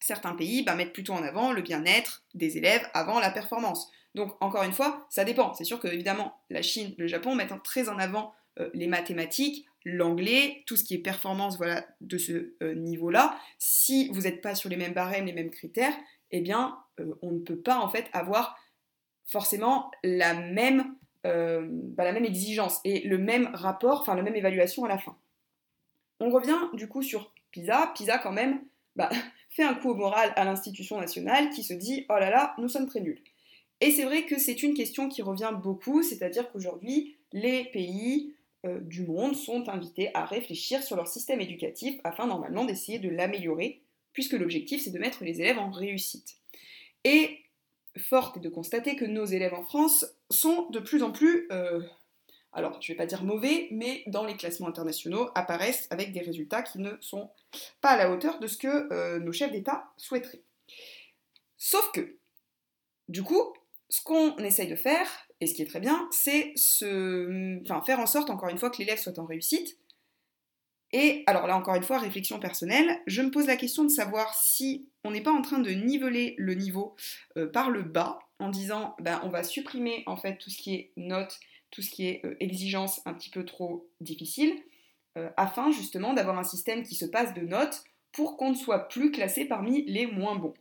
certains 0.00 0.34
pays 0.34 0.62
bah, 0.62 0.74
mettent 0.74 0.94
plutôt 0.94 1.12
en 1.12 1.22
avant 1.22 1.52
le 1.52 1.60
bien-être 1.60 2.24
des 2.32 2.56
élèves 2.56 2.88
avant 2.94 3.20
la 3.20 3.30
performance. 3.30 3.90
Donc 4.14 4.34
encore 4.40 4.62
une 4.62 4.72
fois, 4.72 5.06
ça 5.10 5.24
dépend. 5.24 5.52
C'est 5.52 5.64
sûr 5.64 5.78
que 5.78 5.88
évidemment 5.88 6.40
la 6.48 6.62
Chine, 6.62 6.94
le 6.96 7.06
Japon 7.06 7.34
mettent 7.34 7.62
très 7.62 7.90
en 7.90 7.98
avant 7.98 8.32
euh, 8.60 8.70
les 8.72 8.86
mathématiques, 8.86 9.66
l'anglais, 9.84 10.62
tout 10.66 10.76
ce 10.76 10.84
qui 10.84 10.94
est 10.94 10.98
performance 10.98 11.56
voilà, 11.56 11.86
de 12.00 12.18
ce 12.18 12.54
euh, 12.62 12.74
niveau-là. 12.74 13.38
Si 13.58 14.08
vous 14.08 14.22
n'êtes 14.22 14.40
pas 14.40 14.54
sur 14.54 14.68
les 14.68 14.76
mêmes 14.76 14.94
barèmes, 14.94 15.26
les 15.26 15.32
mêmes 15.32 15.50
critères, 15.50 15.94
eh 16.30 16.40
bien, 16.40 16.78
euh, 17.00 17.14
on 17.22 17.32
ne 17.32 17.40
peut 17.40 17.58
pas 17.58 17.78
en 17.78 17.88
fait 17.88 18.06
avoir 18.12 18.58
forcément 19.26 19.90
la 20.02 20.34
même, 20.34 20.96
bah, 21.24 22.04
la 22.04 22.12
même 22.12 22.26
exigence 22.26 22.80
et 22.84 23.00
le 23.08 23.16
même 23.16 23.48
rapport, 23.54 24.02
enfin 24.02 24.14
la 24.14 24.22
même 24.22 24.36
évaluation 24.36 24.84
à 24.84 24.88
la 24.88 24.98
fin. 24.98 25.16
On 26.20 26.28
revient 26.30 26.58
du 26.74 26.88
coup 26.88 27.02
sur 27.02 27.32
PISA. 27.50 27.92
PISA 27.94 28.18
quand 28.18 28.32
même 28.32 28.60
bah, 28.96 29.08
fait 29.50 29.62
un 29.62 29.74
coup 29.74 29.90
au 29.90 29.94
moral 29.94 30.32
à 30.36 30.44
l'institution 30.44 31.00
nationale 31.00 31.50
qui 31.50 31.62
se 31.62 31.72
dit 31.72 32.06
oh 32.08 32.18
là 32.18 32.30
là, 32.30 32.54
nous 32.58 32.68
sommes 32.68 32.86
très 32.86 33.00
nuls. 33.00 33.22
Et 33.80 33.90
c'est 33.90 34.04
vrai 34.04 34.24
que 34.24 34.38
c'est 34.38 34.62
une 34.62 34.74
question 34.74 35.08
qui 35.08 35.22
revient 35.22 35.52
beaucoup, 35.62 36.02
c'est-à-dire 36.02 36.50
qu'aujourd'hui, 36.50 37.16
les 37.32 37.64
pays 37.66 38.34
euh, 38.64 38.80
du 38.80 39.06
monde 39.06 39.36
sont 39.36 39.68
invités 39.68 40.10
à 40.14 40.24
réfléchir 40.24 40.82
sur 40.82 40.96
leur 40.96 41.08
système 41.08 41.40
éducatif 41.40 42.00
afin 42.04 42.26
normalement 42.26 42.64
d'essayer 42.64 42.98
de 42.98 43.08
l'améliorer, 43.08 43.82
puisque 44.12 44.32
l'objectif 44.32 44.82
c'est 44.82 44.90
de 44.90 44.98
mettre 44.98 45.24
les 45.24 45.40
élèves 45.40 45.58
en 45.58 45.70
réussite. 45.70 46.36
Et 47.04 47.40
forte 47.98 48.38
est 48.38 48.40
de 48.40 48.48
constater 48.48 48.96
que 48.96 49.04
nos 49.04 49.24
élèves 49.24 49.54
en 49.54 49.62
France 49.62 50.06
sont 50.30 50.68
de 50.70 50.80
plus 50.80 51.02
en 51.02 51.12
plus, 51.12 51.46
euh, 51.52 51.82
alors 52.52 52.80
je 52.80 52.90
ne 52.90 52.94
vais 52.94 52.98
pas 52.98 53.06
dire 53.06 53.22
mauvais, 53.22 53.68
mais 53.70 54.02
dans 54.06 54.24
les 54.24 54.36
classements 54.36 54.68
internationaux 54.68 55.30
apparaissent 55.34 55.86
avec 55.90 56.12
des 56.12 56.20
résultats 56.20 56.62
qui 56.62 56.78
ne 56.78 56.92
sont 57.00 57.30
pas 57.80 57.90
à 57.90 57.96
la 57.96 58.10
hauteur 58.10 58.38
de 58.38 58.46
ce 58.46 58.56
que 58.56 58.92
euh, 58.92 59.18
nos 59.18 59.32
chefs 59.32 59.52
d'État 59.52 59.92
souhaiteraient. 59.96 60.42
Sauf 61.58 61.92
que, 61.92 62.16
du 63.08 63.22
coup, 63.22 63.54
ce 63.88 64.02
qu'on 64.02 64.36
essaye 64.38 64.68
de 64.68 64.76
faire, 64.76 65.08
et 65.40 65.46
ce 65.46 65.54
qui 65.54 65.62
est 65.62 65.66
très 65.66 65.80
bien, 65.80 66.08
c'est 66.10 66.54
faire 66.56 68.00
en 68.00 68.06
sorte, 68.06 68.30
encore 68.30 68.48
une 68.48 68.58
fois, 68.58 68.70
que 68.70 68.78
l'élève 68.78 68.98
soit 68.98 69.18
en 69.18 69.26
réussite. 69.26 69.78
Et 70.92 71.24
alors 71.26 71.48
là, 71.48 71.56
encore 71.56 71.74
une 71.74 71.82
fois, 71.82 71.98
réflexion 71.98 72.38
personnelle, 72.38 73.00
je 73.06 73.20
me 73.20 73.30
pose 73.30 73.46
la 73.46 73.56
question 73.56 73.82
de 73.82 73.88
savoir 73.88 74.32
si 74.34 74.88
on 75.02 75.10
n'est 75.10 75.22
pas 75.22 75.32
en 75.32 75.42
train 75.42 75.58
de 75.58 75.70
niveler 75.70 76.36
le 76.38 76.54
niveau 76.54 76.94
euh, 77.36 77.50
par 77.50 77.70
le 77.70 77.82
bas, 77.82 78.20
en 78.38 78.48
disant, 78.48 78.94
ben, 79.00 79.20
on 79.24 79.28
va 79.28 79.42
supprimer 79.42 80.04
en 80.06 80.16
fait 80.16 80.38
tout 80.38 80.50
ce 80.50 80.56
qui 80.56 80.74
est 80.74 80.92
notes, 80.96 81.40
tout 81.70 81.82
ce 81.82 81.90
qui 81.90 82.06
est 82.06 82.24
euh, 82.24 82.36
exigence 82.38 83.00
un 83.06 83.14
petit 83.14 83.30
peu 83.30 83.44
trop 83.44 83.88
difficile, 84.00 84.54
euh, 85.18 85.30
afin 85.36 85.72
justement 85.72 86.12
d'avoir 86.12 86.38
un 86.38 86.44
système 86.44 86.84
qui 86.84 86.94
se 86.94 87.06
passe 87.06 87.34
de 87.34 87.42
notes 87.42 87.82
pour 88.12 88.36
qu'on 88.36 88.50
ne 88.50 88.56
soit 88.56 88.88
plus 88.88 89.10
classé 89.10 89.46
parmi 89.46 89.84
les 89.86 90.06
moins 90.06 90.36
bons. 90.36 90.54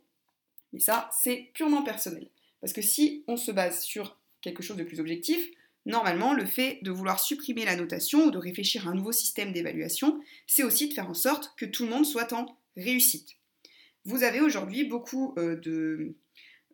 Et 0.74 0.80
ça, 0.80 1.10
c'est 1.14 1.52
purement 1.54 1.84
personnel. 1.84 2.28
Parce 2.60 2.74
que 2.74 2.82
si 2.82 3.24
on 3.28 3.38
se 3.38 3.52
base 3.52 3.84
sur 3.84 4.18
quelque 4.44 4.62
chose 4.62 4.78
de 4.78 4.84
plus 4.84 5.00
objectif, 5.00 5.50
normalement, 5.86 6.34
le 6.34 6.46
fait 6.46 6.80
de 6.84 6.92
vouloir 6.92 7.20
supprimer 7.20 7.66
la 7.66 7.76
notation 7.76 8.26
ou 8.26 8.32
de 8.32 8.38
réfléchir 8.38 8.88
à 8.88 8.92
un 8.92 8.96
nouveau 8.96 9.12
système 9.12 9.52
d'évaluation, 9.52 10.22
c'est 10.46 10.64
aussi 10.64 10.90
de 10.90 10.94
faire 10.94 11.10
en 11.10 11.16
sorte 11.16 11.54
que 11.58 11.66
tout 11.66 11.86
le 11.86 11.90
monde 11.90 12.06
soit 12.06 12.32
en 12.34 12.46
réussite. 12.78 13.30
Vous 14.06 14.24
avez 14.24 14.42
aujourd'hui 14.42 14.84
beaucoup 14.84 15.34
euh, 15.38 15.56
de, 15.56 16.16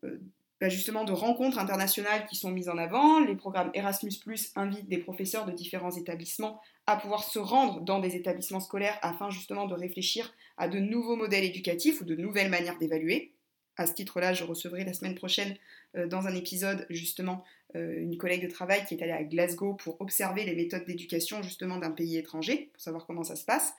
euh, 0.03 0.19
bah, 0.59 0.67
de 0.67 1.11
rencontres 1.11 1.59
internationales 1.59 2.25
qui 2.27 2.35
sont 2.35 2.51
mises 2.51 2.69
en 2.69 2.77
avant. 2.77 3.19
Les 3.19 3.35
programmes 3.35 3.71
Erasmus⁇ 3.73 4.11
invitent 4.55 4.89
des 4.89 4.97
professeurs 4.97 5.45
de 5.45 5.51
différents 5.51 5.95
établissements 5.95 6.59
à 6.87 6.97
pouvoir 6.97 7.23
se 7.23 7.39
rendre 7.39 7.81
dans 7.81 7.99
des 7.99 8.15
établissements 8.15 8.59
scolaires 8.59 8.97
afin 9.01 9.29
justement 9.29 9.67
de 9.67 9.75
réfléchir 9.75 10.33
à 10.57 10.67
de 10.67 10.79
nouveaux 10.79 11.15
modèles 11.15 11.45
éducatifs 11.45 12.01
ou 12.01 12.03
de 12.03 12.15
nouvelles 12.15 12.49
manières 12.49 12.77
d'évaluer. 12.79 13.33
À 13.79 13.87
ce 13.87 13.93
titre-là, 13.93 14.33
je 14.33 14.43
recevrai 14.43 14.83
la 14.83 14.93
semaine 14.93 15.15
prochaine 15.15 15.55
euh, 15.95 16.05
dans 16.05 16.27
un 16.27 16.35
épisode 16.35 16.85
justement 16.89 17.43
une 17.75 18.17
collègue 18.17 18.41
de 18.41 18.51
travail 18.51 18.83
qui 18.87 18.95
est 18.95 19.03
allée 19.03 19.11
à 19.11 19.23
Glasgow 19.23 19.75
pour 19.75 20.01
observer 20.01 20.43
les 20.43 20.55
méthodes 20.55 20.85
d'éducation 20.85 21.43
justement 21.43 21.77
d'un 21.77 21.91
pays 21.91 22.17
étranger, 22.17 22.71
pour 22.73 22.81
savoir 22.81 23.05
comment 23.05 23.23
ça 23.23 23.35
se 23.35 23.45
passe. 23.45 23.75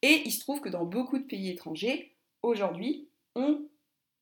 Et 0.00 0.22
il 0.24 0.32
se 0.32 0.40
trouve 0.40 0.62
que 0.62 0.70
dans 0.70 0.86
beaucoup 0.86 1.18
de 1.18 1.24
pays 1.24 1.50
étrangers, 1.50 2.12
aujourd'hui, 2.42 3.06
on 3.34 3.60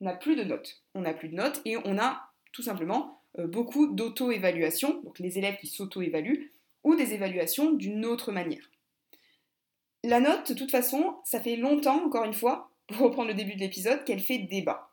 n'a 0.01 0.15
plus 0.15 0.37
de 0.37 0.43
notes. 0.43 0.83
On 0.95 1.03
n'a 1.03 1.15
plus 1.15 1.29
de 1.29 1.37
notes 1.37 1.62
et 1.65 1.77
on 1.85 1.99
a 1.99 2.33
tout 2.53 2.62
simplement 2.62 3.21
euh, 3.39 3.47
beaucoup 3.47 3.87
d'auto-évaluation, 3.87 5.01
donc 5.03 5.19
les 5.19 5.39
élèves 5.39 5.57
qui 5.57 5.67
s'auto-évaluent, 5.67 6.51
ou 6.85 6.97
des 6.97 7.15
évaluations 7.15 7.73
d'une 7.73 8.05
autre 8.05 8.33
manière. 8.33 8.71
La 10.05 10.21
note, 10.21 10.51
de 10.51 10.59
toute 10.59 10.71
façon, 10.71 11.17
ça 11.25 11.41
fait 11.41 11.57
longtemps, 11.57 12.05
encore 12.05 12.25
une 12.25 12.35
fois, 12.35 12.71
pour 12.89 13.07
reprendre 13.07 13.29
le 13.29 13.35
début 13.35 13.55
de 13.55 13.61
l'épisode, 13.61 14.05
qu'elle 14.05 14.21
fait 14.21 14.39
débat. 14.39 14.92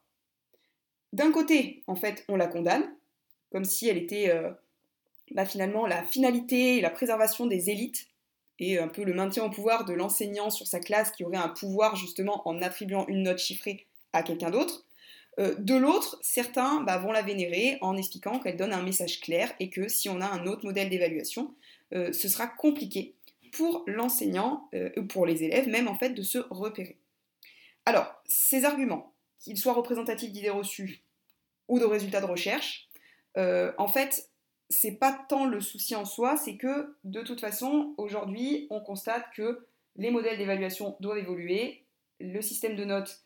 D'un 1.13 1.32
côté, 1.32 1.84
en 1.88 1.96
fait, 1.96 2.24
on 2.28 2.36
la 2.36 2.48
condamne, 2.48 2.88
comme 3.51 3.66
si 3.66 3.88
elle 3.88 3.98
était 3.98 4.30
euh, 4.30 4.51
bah, 5.32 5.46
finalement 5.46 5.88
la 5.88 6.04
finalité 6.04 6.78
et 6.78 6.82
la 6.82 6.89
préservation 6.89 7.48
des 7.48 7.70
élites 7.70 8.08
et 8.60 8.78
un 8.78 8.88
peu 8.88 9.04
le 9.04 9.13
maintien 9.13 9.46
au 9.46 9.50
pouvoir 9.50 9.86
de 9.86 9.94
l'enseignant 9.94 10.50
sur 10.50 10.68
sa 10.68 10.80
classe 10.80 11.12
qui 11.12 11.24
aurait 11.24 11.38
un 11.38 11.50
pouvoir 11.50 11.96
justement 11.96 12.48
en 12.48 12.62
attribuant 12.62 13.08
une 13.08 13.24
note 13.24 13.39
chiffrée 13.39 13.88
à 14.13 14.22
quelqu'un 14.22 14.51
d'autre. 14.51 14.86
Euh, 15.39 15.56
de 15.58 15.75
l'autre, 15.75 16.20
certains 16.22 16.82
bah, 16.82 16.98
vont 16.98 17.12
la 17.12 17.22
vénérer 17.22 17.78
en 17.82 17.96
expliquant 17.98 18.39
qu'elle 18.39 18.58
donne 18.58 18.74
un 18.74 18.84
message 18.84 19.22
clair 19.22 19.54
et 19.60 19.70
que 19.70 19.88
si 19.88 20.10
on 20.10 20.22
a 20.22 20.28
un 20.28 20.46
autre 20.46 20.66
modèle 20.66 20.89
d'évaluation, 20.89 21.56
euh, 21.94 22.12
ce 22.12 22.28
sera 22.28 22.48
compliqué 22.48 23.16
pour 23.51 23.84
l'enseignant 23.88 24.70
ou 24.96 25.04
pour 25.06 25.25
les 25.25 25.44
élèves 25.44 25.68
même 25.68 25.88
en 25.88 25.96
fait 25.96 26.12
de 26.12 26.22
se 26.22 26.38
repérer. 26.51 27.00
Alors, 27.86 28.22
ces 28.28 28.63
arguments, 28.63 29.16
qu'ils 29.39 29.58
soient 29.58 29.74
représentatifs 29.74 30.31
d'idées 30.31 30.50
reçues 30.50 31.03
ou 31.67 31.79
de 31.79 31.86
résultats 31.86 32.22
de 32.22 32.25
recherche, 32.25 32.88
en 33.38 33.88
fait, 33.88 34.29
c'est 34.69 34.98
pas 34.98 35.13
tant 35.29 35.46
le 35.46 35.62
souci 35.62 35.96
en 35.96 36.05
soi, 36.05 36.38
c'est 36.38 36.58
que 36.58 36.96
de 37.03 37.22
toute 37.22 37.41
façon, 37.41 37.93
aujourd'hui, 37.98 38.67
on 38.69 38.81
constate 38.81 39.25
que 39.36 39.65
les 39.96 40.12
modèles 40.12 40.38
d'évaluation 40.38 40.96
doivent 41.00 41.17
évoluer, 41.17 41.84
le 42.19 42.41
système 42.41 42.75
de 42.75 42.86
notes 42.86 43.24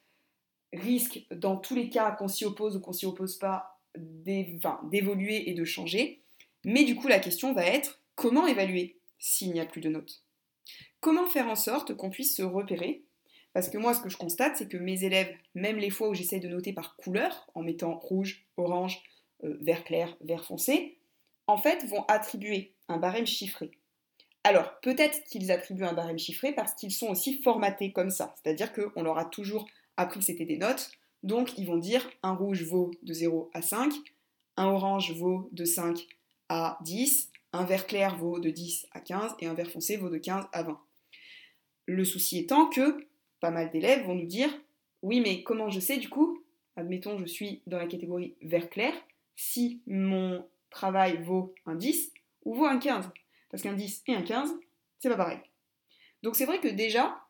risque, 0.72 1.26
dans 1.32 1.58
tous 1.58 1.76
les 1.76 1.90
cas, 1.90 2.12
qu'on 2.12 2.28
s'y 2.28 2.46
oppose 2.46 2.76
ou 2.78 2.80
qu'on 2.80 2.94
s'y 2.94 3.06
oppose 3.06 3.38
pas, 3.38 3.80
d'évoluer 3.96 5.50
et 5.50 5.54
de 5.54 5.66
changer. 5.66 6.22
Mais 6.66 6.84
du 6.84 6.96
coup, 6.96 7.08
la 7.08 7.20
question 7.20 7.54
va 7.54 7.66
être 7.66 8.00
comment 8.16 8.48
évaluer 8.48 8.98
s'il 9.20 9.52
n'y 9.52 9.60
a 9.60 9.66
plus 9.66 9.82
de 9.82 9.90
notes? 9.90 10.24
Comment 11.00 11.28
faire 11.28 11.48
en 11.48 11.56
sorte 11.56 11.96
qu'on 11.96 12.10
puisse 12.10 12.36
se 12.36 12.42
repérer? 12.42 13.04
Parce 13.54 13.70
que 13.70 13.78
moi, 13.78 13.94
ce 13.94 14.02
que 14.02 14.10
je 14.10 14.18
constate, 14.18 14.58
c'est 14.58 14.68
que 14.68 14.78
mes 14.78 15.04
élèves, 15.04 15.34
même 15.54 15.78
les 15.78 15.92
fois 15.92 16.10
où 16.10 16.14
j'essaie 16.14 16.40
de 16.40 16.48
noter 16.48 16.74
par 16.74 16.96
couleur, 16.96 17.50
en 17.54 17.62
mettant 17.62 17.96
rouge, 17.96 18.46
orange, 18.58 19.02
euh, 19.44 19.58
vert 19.62 19.84
clair, 19.84 20.18
vert 20.22 20.44
foncé, 20.44 20.98
en 21.48 21.58
fait, 21.58 21.86
vont 21.86 22.04
attribuer 22.08 22.74
un 22.88 22.98
barème 22.98 23.28
chiffré. 23.28 23.72
Alors, 24.44 24.80
peut-être 24.82 25.24
qu'ils 25.26 25.52
attribuent 25.52 25.86
un 25.86 25.94
barème 25.94 26.18
chiffré 26.18 26.52
parce 26.52 26.74
qu'ils 26.74 26.92
sont 26.92 27.08
aussi 27.08 27.42
formatés 27.44 27.92
comme 27.94 28.10
ça. 28.10 28.36
C'est-à-dire 28.36 28.74
qu'on 28.74 29.04
leur 29.04 29.18
a 29.18 29.26
toujours 29.26 29.68
appris 29.98 30.20
que 30.20 30.26
c'était 30.26 30.46
des 30.46 30.58
notes. 30.58 30.92
Donc, 31.22 31.58
ils 31.58 31.66
vont 31.66 31.78
dire 31.78 32.10
un 32.24 32.34
rouge 32.34 32.64
vaut 32.64 32.92
de 33.04 33.14
0 33.14 33.50
à 33.54 33.62
5, 33.62 33.94
un 34.58 34.66
orange 34.66 35.14
vaut 35.14 35.50
de 35.54 35.64
5 35.64 36.06
à 36.50 36.78
10, 36.82 37.30
un 37.54 37.64
vert 37.64 37.88
clair 37.88 38.18
vaut 38.18 38.40
de 38.40 38.50
10 38.50 38.88
à 38.92 39.00
15 39.00 39.36
et 39.40 39.48
un 39.48 39.54
vert 39.54 39.70
foncé 39.70 39.96
vaut 39.96 40.10
de 40.10 40.18
15 40.18 40.46
à 40.52 40.64
20. 40.64 40.80
Le 41.86 42.04
souci 42.04 42.40
étant 42.40 42.68
que 42.68 43.08
pas 43.44 43.52
mal 43.52 43.70
d'élèves 43.72 44.06
vont 44.06 44.16
nous 44.16 44.26
dire 44.26 44.50
oui, 45.02 45.20
mais 45.20 45.44
comment 45.44 45.70
je 45.70 45.82
sais 45.82 45.98
du 45.98 46.08
coup? 46.08 46.42
Admettons, 46.78 47.20
je 47.20 47.26
suis 47.26 47.62
dans 47.68 47.78
la 47.78 47.88
catégorie 47.88 48.36
vert 48.42 48.70
clair. 48.70 48.94
Si 49.36 49.82
mon 49.86 50.48
travail 50.70 51.22
vaut 51.22 51.54
un 51.66 51.76
10 51.76 52.14
ou 52.46 52.56
vaut 52.56 52.64
un 52.64 52.80
15. 52.80 53.12
Parce 53.52 53.62
qu'un 53.62 53.74
10 53.74 54.04
et 54.08 54.16
un 54.16 54.22
15, 54.22 54.54
c'est 54.98 55.10
pas 55.10 55.18
pareil. 55.18 55.40
Donc 56.24 56.38
c'est 56.38 56.46
vrai 56.46 56.62
que 56.62 56.70
déjà, 56.70 57.22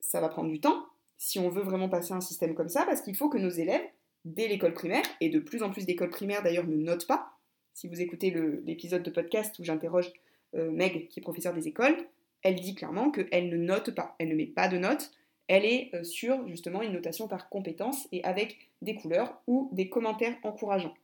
ça 0.00 0.22
va 0.22 0.30
prendre 0.30 0.48
du 0.48 0.58
temps 0.58 0.86
si 1.18 1.38
on 1.38 1.50
veut 1.50 1.62
vraiment 1.62 1.90
passer 1.90 2.14
un 2.14 2.22
système 2.22 2.54
comme 2.54 2.70
ça, 2.70 2.86
parce 2.86 3.02
qu'il 3.02 3.14
faut 3.14 3.28
que 3.28 3.36
nos 3.36 3.50
élèves, 3.50 3.84
dès 4.24 4.48
l'école 4.48 4.72
primaire, 4.72 5.04
et 5.20 5.28
de 5.28 5.38
plus 5.38 5.62
en 5.62 5.70
plus 5.70 5.84
d'écoles 5.84 6.08
primaires 6.08 6.42
d'ailleurs 6.42 6.66
ne 6.66 6.76
notent 6.76 7.06
pas, 7.06 7.36
si 7.74 7.88
vous 7.88 8.00
écoutez 8.00 8.34
l'épisode 8.64 9.02
de 9.02 9.10
podcast 9.10 9.58
où 9.58 9.64
j'interroge 9.64 10.10
euh, 10.54 10.70
Meg, 10.70 11.08
qui 11.08 11.20
est 11.20 11.22
professeure 11.22 11.52
des 11.52 11.68
écoles, 11.68 12.08
elle 12.42 12.60
dit 12.60 12.74
clairement 12.74 13.10
qu'elle 13.10 13.48
ne 13.48 13.56
note 13.56 13.90
pas, 13.94 14.14
elle 14.18 14.28
ne 14.28 14.34
met 14.34 14.46
pas 14.46 14.68
de 14.68 14.78
notes, 14.78 15.10
elle 15.48 15.64
est 15.64 15.90
euh, 15.94 16.04
sur 16.04 16.46
justement 16.48 16.82
une 16.82 16.92
notation 16.92 17.28
par 17.28 17.48
compétence 17.48 18.08
et 18.12 18.22
avec 18.24 18.70
des 18.82 18.94
couleurs 18.94 19.40
ou 19.46 19.68
des 19.72 19.88
commentaires 19.88 20.36
encourageants 20.42 20.94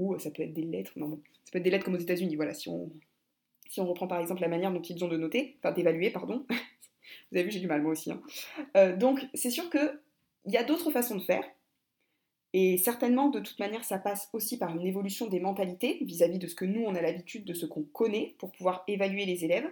ou 0.00 0.18
ça 0.18 0.30
peut 0.30 0.42
être 0.42 0.54
des 0.54 0.62
lettres, 0.62 0.92
non, 0.96 1.20
ça 1.44 1.52
peut 1.52 1.58
être 1.58 1.64
des 1.64 1.70
lettres 1.70 1.84
comme 1.84 1.94
aux 1.94 1.98
États-Unis, 1.98 2.36
voilà, 2.36 2.54
si 2.54 2.68
on, 2.68 2.90
si 3.68 3.80
on 3.80 3.86
reprend 3.86 4.06
par 4.06 4.20
exemple 4.20 4.40
la 4.40 4.48
manière 4.48 4.72
dont 4.72 4.82
ils 4.82 5.04
ont 5.04 5.08
de 5.08 5.16
noter, 5.16 5.56
enfin 5.58 5.72
d'évaluer, 5.72 6.10
pardon. 6.10 6.46
Vous 7.30 7.38
avez 7.38 7.44
vu, 7.44 7.50
j'ai 7.50 7.60
du 7.60 7.66
mal 7.66 7.82
moi 7.82 7.92
aussi. 7.92 8.10
Hein. 8.10 8.22
Euh, 8.76 8.96
donc 8.96 9.26
c'est 9.34 9.50
sûr 9.50 9.68
qu'il 9.70 9.98
y 10.46 10.56
a 10.56 10.64
d'autres 10.64 10.90
façons 10.90 11.16
de 11.16 11.22
faire, 11.22 11.44
et 12.52 12.78
certainement 12.78 13.28
de 13.28 13.40
toute 13.40 13.58
manière 13.58 13.84
ça 13.84 13.98
passe 13.98 14.28
aussi 14.32 14.58
par 14.58 14.74
une 14.74 14.86
évolution 14.86 15.28
des 15.28 15.38
mentalités 15.38 15.98
vis-à-vis 16.02 16.38
de 16.38 16.46
ce 16.46 16.54
que 16.54 16.64
nous 16.64 16.82
on 16.82 16.94
a 16.94 17.02
l'habitude, 17.02 17.44
de 17.44 17.54
ce 17.54 17.66
qu'on 17.66 17.82
connaît 17.82 18.34
pour 18.38 18.50
pouvoir 18.52 18.84
évaluer 18.88 19.26
les 19.26 19.44
élèves. 19.44 19.68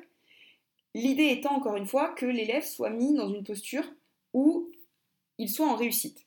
L'idée 0.95 1.28
étant 1.28 1.54
encore 1.54 1.76
une 1.76 1.87
fois 1.87 2.14
que 2.14 2.26
l'élève 2.26 2.64
soit 2.64 2.90
mis 2.90 3.14
dans 3.14 3.33
une 3.33 3.45
posture 3.45 3.85
où 4.33 4.71
il 5.38 5.49
soit 5.49 5.68
en 5.68 5.76
réussite. 5.76 6.26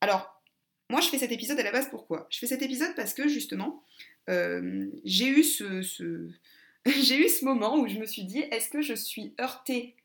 Alors, 0.00 0.42
moi, 0.88 1.00
je 1.00 1.08
fais 1.08 1.18
cet 1.18 1.30
épisode 1.30 1.60
à 1.60 1.62
la 1.62 1.72
base 1.72 1.88
pourquoi? 1.88 2.26
Je 2.30 2.38
fais 2.38 2.46
cet 2.46 2.62
épisode 2.62 2.94
parce 2.96 3.14
que 3.14 3.28
justement, 3.28 3.84
euh, 4.28 4.90
j'ai 5.04 5.28
eu 5.28 5.44
ce, 5.44 5.82
j'ai 6.86 7.16
eu 7.16 7.28
ce 7.28 7.44
moment 7.44 7.78
où 7.78 7.86
je 7.86 7.98
me 7.98 8.06
suis 8.06 8.24
dit, 8.24 8.40
est-ce 8.50 8.70
que 8.70 8.82
je 8.82 8.94
suis 8.94 9.34
heurtée 9.40 9.96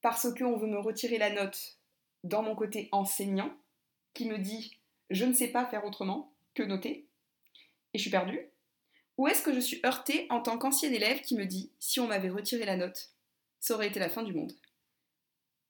parce 0.00 0.32
qu'on 0.34 0.56
veut 0.56 0.68
me 0.68 0.78
retirer 0.78 1.18
la 1.18 1.30
note 1.30 1.78
dans 2.24 2.42
mon 2.42 2.54
côté 2.54 2.88
enseignant, 2.92 3.54
qui 4.14 4.26
me 4.26 4.38
dit, 4.38 4.78
je 5.10 5.24
ne 5.24 5.32
sais 5.32 5.48
pas 5.48 5.66
faire 5.66 5.84
autrement 5.84 6.32
que 6.54 6.62
noter, 6.62 7.06
et 7.92 7.98
je 7.98 8.02
suis 8.02 8.10
perdue? 8.10 8.40
Ou 9.18 9.26
est-ce 9.26 9.42
que 9.42 9.52
je 9.52 9.60
suis 9.60 9.80
heurtée 9.84 10.26
en 10.30 10.40
tant 10.40 10.58
qu'ancien 10.58 10.92
élève 10.92 11.20
qui 11.20 11.36
me 11.36 11.44
dit, 11.44 11.70
si 11.80 11.98
on 12.00 12.06
m'avait 12.06 12.30
retiré 12.30 12.64
la 12.64 12.76
note, 12.76 13.10
ça 13.60 13.74
aurait 13.74 13.88
été 13.88 13.98
la 13.98 14.08
fin 14.08 14.22
du 14.22 14.32
monde? 14.32 14.52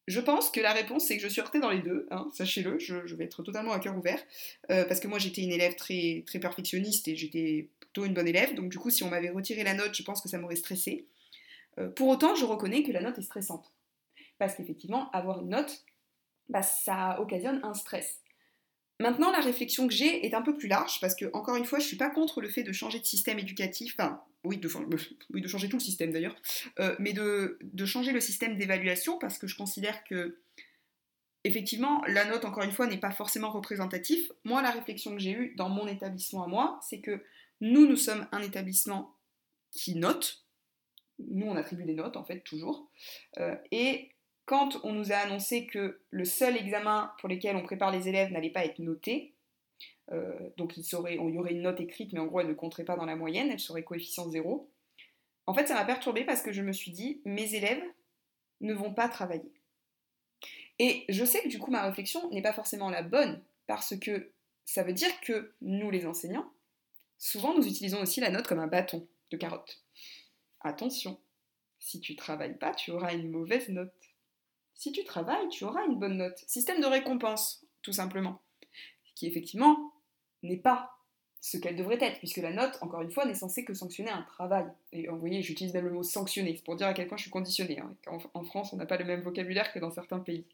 Je 0.07 0.21
pense 0.21 0.51
que 0.51 0.61
la 0.61 0.73
réponse, 0.73 1.05
c'est 1.05 1.17
que 1.17 1.23
je 1.23 1.29
suis 1.29 1.41
heurtée 1.41 1.59
dans 1.59 1.71
les 1.71 1.83
deux, 1.83 2.07
hein, 2.11 2.29
sachez-le, 2.33 2.79
je, 2.79 3.15
vais 3.15 3.25
être 3.25 3.43
totalement 3.43 3.73
à 3.73 3.79
cœur 3.79 3.97
ouvert, 3.97 4.23
euh, 4.71 4.85
parce 4.85 5.01
que 5.01 5.09
moi 5.09 5.19
j'étais 5.19 5.43
une 5.43 5.53
élève 5.53 5.77
très, 5.77 6.25
très 6.27 6.39
perfectionniste 6.39 7.09
et 7.09 7.17
j'étais 7.17 7.69
plutôt 7.79 8.07
une 8.07 8.15
bonne 8.15 8.29
élève, 8.29 8.55
donc 8.55 8.71
du 8.71 8.79
coup 8.79 8.89
si 8.89 9.03
on 9.03 9.11
m'avait 9.11 9.29
retiré 9.29 9.65
la 9.65 9.75
note, 9.75 9.95
je 9.95 10.03
pense 10.03 10.23
que 10.23 10.29
ça 10.31 10.39
m'aurait 10.39 10.57
stressée. 10.57 11.07
Euh, 11.79 11.91
pour 11.91 12.09
autant, 12.09 12.35
je 12.35 12.47
reconnais 12.47 12.83
que 12.83 12.93
la 12.93 13.03
note 13.03 13.19
est 13.19 13.23
stressante, 13.23 13.71
parce 14.39 14.55
qu'effectivement, 14.55 15.11
avoir 15.11 15.43
une 15.43 15.51
note, 15.51 15.85
bah, 16.49 16.63
ça 16.63 17.21
occasionne 17.21 17.61
un 17.63 17.75
stress. 17.75 18.21
Maintenant, 19.01 19.31
la 19.31 19.41
réflexion 19.41 19.87
que 19.87 19.95
j'ai 19.95 20.27
est 20.27 20.35
un 20.35 20.43
peu 20.43 20.57
plus 20.57 20.67
large 20.67 20.99
parce 21.01 21.15
que, 21.15 21.27
encore 21.33 21.55
une 21.55 21.65
fois, 21.65 21.79
je 21.79 21.85
ne 21.85 21.89
suis 21.89 21.97
pas 21.97 22.11
contre 22.11 22.41
le 22.41 22.49
fait 22.49 22.65
de 22.65 22.73
changer 22.73 22.99
de 22.99 23.05
système 23.05 23.39
éducatif, 23.39 23.95
enfin, 23.97 24.21
oui, 24.43 24.59
de, 24.59 24.69
oui, 25.33 25.41
de 25.41 25.49
changer 25.49 25.69
tout 25.69 25.77
le 25.77 25.83
système 25.83 26.11
d'ailleurs, 26.11 26.37
euh, 26.81 26.97
mais 26.99 27.13
de, 27.13 27.59
changer 27.85 28.13
le 28.13 28.21
système 28.21 28.57
d'évaluation 28.57 29.19
parce 29.19 29.39
que 29.39 29.47
je 29.47 29.57
considère 29.57 30.03
que, 30.03 30.41
effectivement, 31.45 32.03
la 32.09 32.25
note, 32.25 32.45
encore 32.45 32.65
une 32.65 32.73
fois, 32.73 32.89
n'est 32.89 32.99
pas 32.99 33.13
forcément 33.13 33.51
représentative. 33.51 34.33
Moi, 34.45 34.63
la 34.63 34.73
réflexion 34.73 35.13
que 35.15 35.21
j'ai 35.21 35.33
eue 35.33 35.55
dans 35.57 35.69
mon 35.69 35.87
établissement 35.87 36.43
à 36.43 36.49
moi, 36.49 36.81
c'est 36.83 37.01
que 37.01 37.23
nous, 37.61 37.87
nous 37.87 37.97
sommes 37.97 38.27
un 38.33 38.43
établissement 38.43 39.15
qui 39.71 39.95
note. 39.95 40.45
Nous, 41.21 41.47
on 41.47 41.55
attribue 41.55 41.85
des 41.85 41.95
notes, 41.95 42.17
en 42.17 42.25
fait, 42.25 42.41
toujours. 42.41 42.91
Euh, 43.39 43.55
et 43.71 44.11
quand 44.49 44.81
on 44.83 44.93
nous 44.93 45.13
a 45.13 45.17
annoncé 45.17 45.67
que 45.67 46.01
le 46.11 46.25
seul 46.25 46.57
examen 46.57 47.13
pour 47.21 47.29
lequel 47.29 47.55
on 47.55 47.63
prépare 47.63 47.93
les 47.93 48.09
élèves 48.09 48.33
n'allait 48.33 48.51
pas 48.51 48.65
être 48.65 48.79
noté, 48.79 49.35
euh, 50.11 50.51
donc 50.57 50.77
il, 50.77 50.85
y 50.85 50.95
aurait 50.95 51.53
une 51.53 51.63
note 51.63 51.81
écrite, 51.81 52.13
mais 52.13 52.21
en 52.21 52.27
gros 52.27 52.41
elle 52.41 52.49
ne 52.49 52.55
compterait 52.55 52.85
pas 52.85 52.97
dans 52.97 53.05
la 53.05 53.15
moyenne, 53.15 53.51
elle 53.51 53.61
serait 53.61 53.85
coefficient 53.85 54.29
0. 54.29 54.69
En 55.47 55.55
fait, 55.55 55.67
ça 55.67 55.75
m'a 55.75 55.85
perturbée 55.85 56.25
parce 56.25 56.43
que 56.43 56.53
je 56.53 56.63
me 56.63 56.73
suis 56.73 56.91
dit, 56.91 57.21
mes 57.25 57.55
élèves 57.55 57.83
ne 58.61 58.75
vont 58.75 58.93
pas 58.93 59.09
travailler. 59.09 59.53
Et 60.79 61.05
je 61.09 61.25
sais 61.25 61.43
que 61.43 61.49
du 61.49 61.59
coup 61.59 61.71
ma 61.71 61.83
réflexion 61.83 62.29
n'est 62.31 62.43
pas 62.43 62.53
forcément 62.53 62.91
la 62.91 63.03
bonne, 63.03 63.43
parce 63.67 63.97
que 63.99 64.33
ça 64.65 64.83
veut 64.83 64.93
dire 64.93 65.21
que 65.21 65.53
nous 65.61 65.91
les 65.91 66.07
enseignants, 66.07 66.51
Souvent, 67.19 67.53
nous 67.55 67.67
utilisons 67.67 68.01
aussi 68.01 68.21
la 68.21 68.31
note 68.31 68.47
comme 68.47 68.61
un 68.61 68.69
bâton 68.69 69.07
de 69.33 69.37
carotte. 69.37 69.83
Attention, 70.61 71.21
si 71.81 72.01
tu 72.01 72.15
travailles 72.15 72.57
pas, 72.57 72.73
tu 72.73 72.93
auras 72.93 73.13
une 73.13 73.31
mauvaise 73.31 73.69
note. 73.69 73.93
Si 74.79 74.93
tu 74.93 75.03
travailles, 75.03 75.49
tu 75.49 75.65
auras 75.65 75.85
une 75.87 75.97
bonne 75.97 76.19
note. 76.19 76.39
Système 76.47 76.81
de 76.81 76.87
récompense, 76.87 77.67
tout 77.83 77.93
simplement. 77.93 78.41
Qui 79.17 79.27
effectivement 79.27 79.93
n'est 80.45 80.57
pas 80.57 80.95
ce 81.41 81.57
qu'elle 81.57 81.75
devrait 81.75 81.99
être, 82.01 82.19
puisque 82.19 82.37
la 82.37 82.53
note, 82.53 82.79
encore 82.81 83.03
une 83.03 83.11
fois, 83.11 83.27
n'est 83.27 83.35
censée 83.35 83.65
que 83.65 83.75
sanctionner 83.75 84.11
un 84.11 84.23
travail. 84.23 84.67
Et 84.93 85.09
vous 85.09 85.19
voyez, 85.19 85.43
j'utilise 85.43 85.75
même 85.75 85.87
le 85.87 85.91
mot 85.91 86.05
sanctionner, 86.05 86.55
c'est 86.55 86.65
pour 86.65 86.77
dire 86.77 86.87
à 86.87 86.95
quel 86.95 87.09
point 87.09 87.17
je 87.17 87.23
suis 87.23 87.31
conditionnée. 87.31 87.81
Hein. 87.81 87.93
En, 88.35 88.45
France, 88.45 88.73
on 88.73 88.77
n'a 88.77 88.87
pas 88.87 88.97
le 88.97 89.05
même 89.05 89.21
vocabulaire 89.21 89.73
que 89.73 89.81
dans 89.81 89.91
certains 89.91 90.21
pays. 90.21 90.45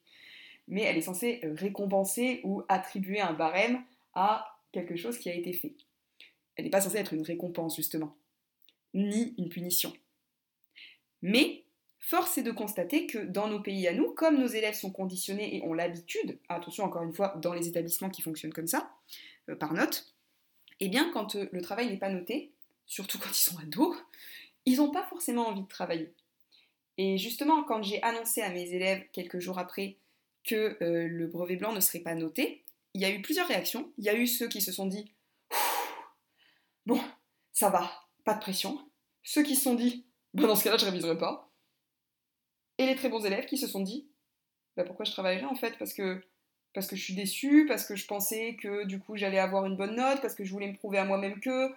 Mais 0.69 0.83
elle 0.83 0.97
est 0.97 1.03
censée 1.03 1.41
euh, 1.45 1.53
récompenser 1.55 2.41
ou 2.45 2.63
attribuer 2.69 3.21
un 3.21 3.35
barème 3.35 3.83
à 4.15 4.59
quelque 4.73 4.97
chose 4.97 5.19
qui 5.19 5.29
a 5.29 5.35
été 5.35 5.53
fait. 5.53 5.75
Elle 6.57 6.65
n'est 6.65 6.71
pas 6.71 6.81
censée 6.81 6.97
être 6.97 7.13
une 7.13 7.23
récompense, 7.23 7.77
justement, 7.77 8.17
ni 8.95 9.35
une 9.37 9.51
punition. 9.51 9.93
Mais 11.21 11.64
force 12.05 12.37
est 12.37 12.43
de 12.43 12.51
constater 12.51 13.07
que 13.07 13.19
dans 13.19 13.49
nos 13.49 13.61
pays 13.61 13.89
à 13.89 13.95
nous, 13.95 14.13
comme 14.13 14.39
nos 14.39 14.47
élèves 14.47 14.75
sont 14.75 14.91
conditionnés 14.91 15.57
et 15.57 15.63
ont 15.63 15.73
l'habitude, 15.73 16.39
attention 16.51 16.85
encore 16.85 17.03
une 17.03 17.15
fois, 17.15 17.35
dans 17.41 17.55
les 17.55 17.67
établissements 17.67 18.11
qui 18.11 18.21
fonctionnent 18.21 18.53
comme 18.53 18.67
ça, 18.67 18.91
euh, 19.49 19.57
par 19.57 19.73
note, 19.73 20.15
eh 20.81 20.89
bien 20.89 21.11
quand 21.13 21.35
euh, 21.35 21.49
le 21.51 21.63
travail 21.63 21.89
n'est 21.89 21.97
pas 21.97 22.11
noté, 22.11 22.53
surtout 22.85 23.19
quand 23.23 23.31
ils 23.31 23.43
sont 23.43 23.59
ados, 23.59 23.97
ils 24.67 24.77
n'ont 24.77 24.91
pas 24.91 25.05
forcément 25.05 25.49
envie 25.49 25.63
de 25.63 25.69
travailler. 25.69 26.13
Et 26.99 27.17
justement, 27.17 27.65
quand 27.65 27.83
j'ai 27.83 28.03
annoncé 28.03 28.43
à 28.43 28.51
mes 28.51 28.75
élèves 28.75 29.05
quelques 29.13 29.41
jours 29.41 29.59
après 29.59 29.97
que 30.45 30.77
euh, 30.83 31.09
le 31.09 31.27
brevet 31.27 31.57
blanc 31.57 31.73
ne 31.73 31.81
serait 31.81 32.01
pas 32.01 32.15
noté, 32.15 32.65
il 32.93 33.01
y 33.01 33.07
a 33.07 33.11
eu 33.11 33.23
plusieurs 33.23 33.49
réactions. 33.49 33.91
Il 33.97 34.05
y 34.05 34.11
a 34.11 34.15
eu 34.15 34.27
ceux 34.27 34.47
qui 34.47 34.61
se 34.61 34.73
sont 34.73 34.87
dit 34.87 35.11
Bon, 36.85 37.01
ça 37.53 37.71
va, 37.71 37.91
pas 38.25 38.35
de 38.35 38.41
pression. 38.41 38.79
Ceux 39.23 39.43
qui 39.43 39.57
se 39.57 39.63
sont 39.63 39.75
dit 39.75 40.05
Bon, 40.35 40.47
dans 40.47 40.55
ce 40.55 40.65
cas-là, 40.65 40.77
je 40.77 40.85
réviserai 40.85 41.17
pas. 41.17 41.51
Et 42.79 42.87
les 42.87 42.97
très 42.97 43.09
bons 43.09 43.25
élèves 43.25 43.47
qui 43.47 43.57
se 43.57 43.67
sont 43.67 43.81
dit 43.81 44.09
bah, 44.77 44.85
Pourquoi 44.85 45.05
je 45.05 45.13
travaillerai 45.13 45.45
en 45.45 45.55
fait? 45.55 45.77
Parce 45.79 45.95
que 45.95 46.23
parce 46.75 46.89
que 46.89 46.97
je 46.97 47.05
suis 47.05 47.15
déçue, 47.15 47.67
parce 47.67 47.87
que 47.87 47.95
je 47.95 48.07
pensais 48.07 48.57
que 48.61 48.85
du 48.85 48.99
coup 48.99 49.17
j'allais 49.17 49.39
avoir 49.39 49.65
une 49.67 49.77
bonne 49.77 49.95
note, 49.95 50.21
parce 50.21 50.35
que 50.35 50.45
je 50.45 50.53
voulais 50.53 50.69
me 50.69 50.77
prouver 50.77 50.99
à 50.99 51.05
moi-même 51.05 51.41
que. 51.41 51.73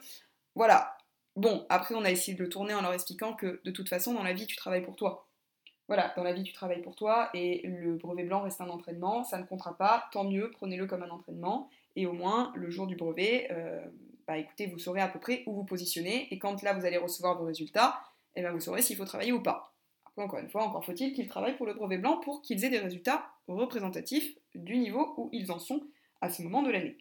Voilà. 0.55 0.97
Bon, 1.35 1.65
après 1.69 1.93
on 1.93 2.03
a 2.03 2.09
essayé 2.09 2.35
de 2.35 2.43
le 2.43 2.49
tourner 2.49 2.73
en 2.73 2.81
leur 2.81 2.93
expliquant 2.93 3.33
que 3.33 3.61
de 3.63 3.71
toute 3.71 3.89
façon 3.89 4.13
dans 4.13 4.23
la 4.23 4.33
vie 4.33 4.47
tu 4.47 4.55
travailles 4.55 4.81
pour 4.81 4.95
toi. 4.95 5.27
Voilà, 5.87 6.11
dans 6.17 6.23
la 6.23 6.33
vie 6.33 6.43
tu 6.43 6.51
travailles 6.51 6.81
pour 6.81 6.95
toi 6.95 7.29
et 7.33 7.61
le 7.65 7.95
brevet 7.95 8.23
blanc 8.23 8.41
reste 8.41 8.59
un 8.59 8.69
entraînement, 8.69 9.23
ça 9.23 9.37
ne 9.37 9.43
comptera 9.45 9.77
pas, 9.77 10.09
tant 10.11 10.23
mieux, 10.23 10.49
prenez-le 10.51 10.87
comme 10.87 11.03
un 11.03 11.09
entraînement 11.09 11.69
et 11.95 12.07
au 12.07 12.13
moins 12.13 12.51
le 12.55 12.69
jour 12.69 12.87
du 12.87 12.95
brevet, 12.95 13.47
euh, 13.51 13.85
bah 14.27 14.37
écoutez, 14.37 14.65
vous 14.67 14.79
saurez 14.79 14.99
à 14.99 15.07
peu 15.07 15.19
près 15.19 15.43
où 15.45 15.53
vous 15.53 15.63
positionnez 15.63 16.27
et 16.31 16.39
quand 16.39 16.61
là 16.63 16.73
vous 16.73 16.85
allez 16.85 16.97
recevoir 16.97 17.37
vos 17.37 17.45
résultats, 17.45 18.01
et 18.35 18.39
eh 18.39 18.41
bien 18.41 18.51
vous 18.51 18.59
saurez 18.59 18.81
s'il 18.81 18.97
faut 18.97 19.05
travailler 19.05 19.31
ou 19.31 19.41
pas. 19.41 19.76
Encore 20.17 20.39
une 20.39 20.49
fois, 20.49 20.63
encore 20.63 20.83
faut-il 20.83 21.13
qu'ils 21.13 21.27
travaillent 21.27 21.57
pour 21.57 21.67
le 21.67 21.73
brevet 21.73 21.97
blanc 21.97 22.17
pour 22.17 22.41
qu'ils 22.41 22.65
aient 22.65 22.69
des 22.69 22.79
résultats 22.79 23.31
représentatifs 23.47 24.35
du 24.55 24.77
niveau 24.77 25.13
où 25.17 25.29
ils 25.31 25.51
en 25.51 25.59
sont 25.59 25.81
à 26.21 26.29
ce 26.29 26.41
moment 26.41 26.63
de 26.63 26.71
l'année. 26.71 26.97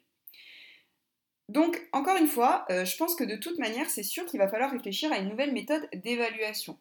Donc, 1.49 1.81
encore 1.93 2.17
une 2.17 2.27
fois, 2.27 2.67
euh, 2.71 2.85
je 2.85 2.97
pense 2.97 3.15
que 3.15 3.25
de 3.25 3.37
toute 3.37 3.59
manière, 3.59 3.89
c'est 3.89 4.03
sûr 4.03 4.25
qu'il 4.27 4.39
va 4.39 4.49
falloir 4.49 4.71
réfléchir 4.71 5.13
à 5.13 5.19
une 5.19 5.29
nouvelle 5.29 5.53
méthode 5.53 5.89
d'évaluation. 5.95 6.79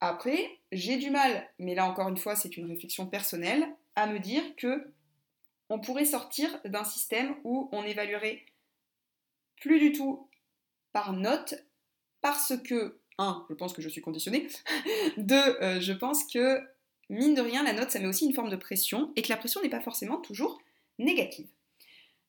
Après, 0.00 0.58
j'ai 0.70 0.98
du 0.98 1.10
mal, 1.10 1.48
mais 1.58 1.74
là 1.74 1.86
encore 1.86 2.08
une 2.08 2.18
fois, 2.18 2.36
c'est 2.36 2.56
une 2.58 2.66
réflexion 2.66 3.06
personnelle, 3.06 3.66
à 3.96 4.06
me 4.06 4.18
dire 4.18 4.42
que 4.56 4.92
on 5.70 5.80
pourrait 5.80 6.04
sortir 6.04 6.60
d'un 6.66 6.84
système 6.84 7.34
où 7.42 7.70
on 7.72 7.84
évaluerait 7.84 8.44
plus 9.56 9.80
du 9.80 9.92
tout 9.92 10.28
par 10.92 11.14
note, 11.14 11.54
parce 12.20 12.52
que, 12.62 13.00
un, 13.18 13.46
je 13.48 13.54
pense 13.54 13.72
que 13.72 13.82
je 13.82 13.88
suis 13.88 14.00
conditionnée, 14.00 14.48
deux, 15.16 15.56
euh, 15.62 15.80
je 15.80 15.92
pense 15.92 16.24
que 16.32 16.60
mine 17.10 17.34
de 17.34 17.40
rien, 17.40 17.62
la 17.62 17.72
note, 17.72 17.90
ça 17.90 17.98
met 18.00 18.06
aussi 18.06 18.26
une 18.26 18.34
forme 18.34 18.50
de 18.50 18.56
pression, 18.56 19.12
et 19.16 19.22
que 19.22 19.28
la 19.28 19.36
pression 19.36 19.62
n'est 19.62 19.68
pas 19.68 19.80
forcément 19.80 20.20
toujours 20.20 20.60
négative. 20.98 21.48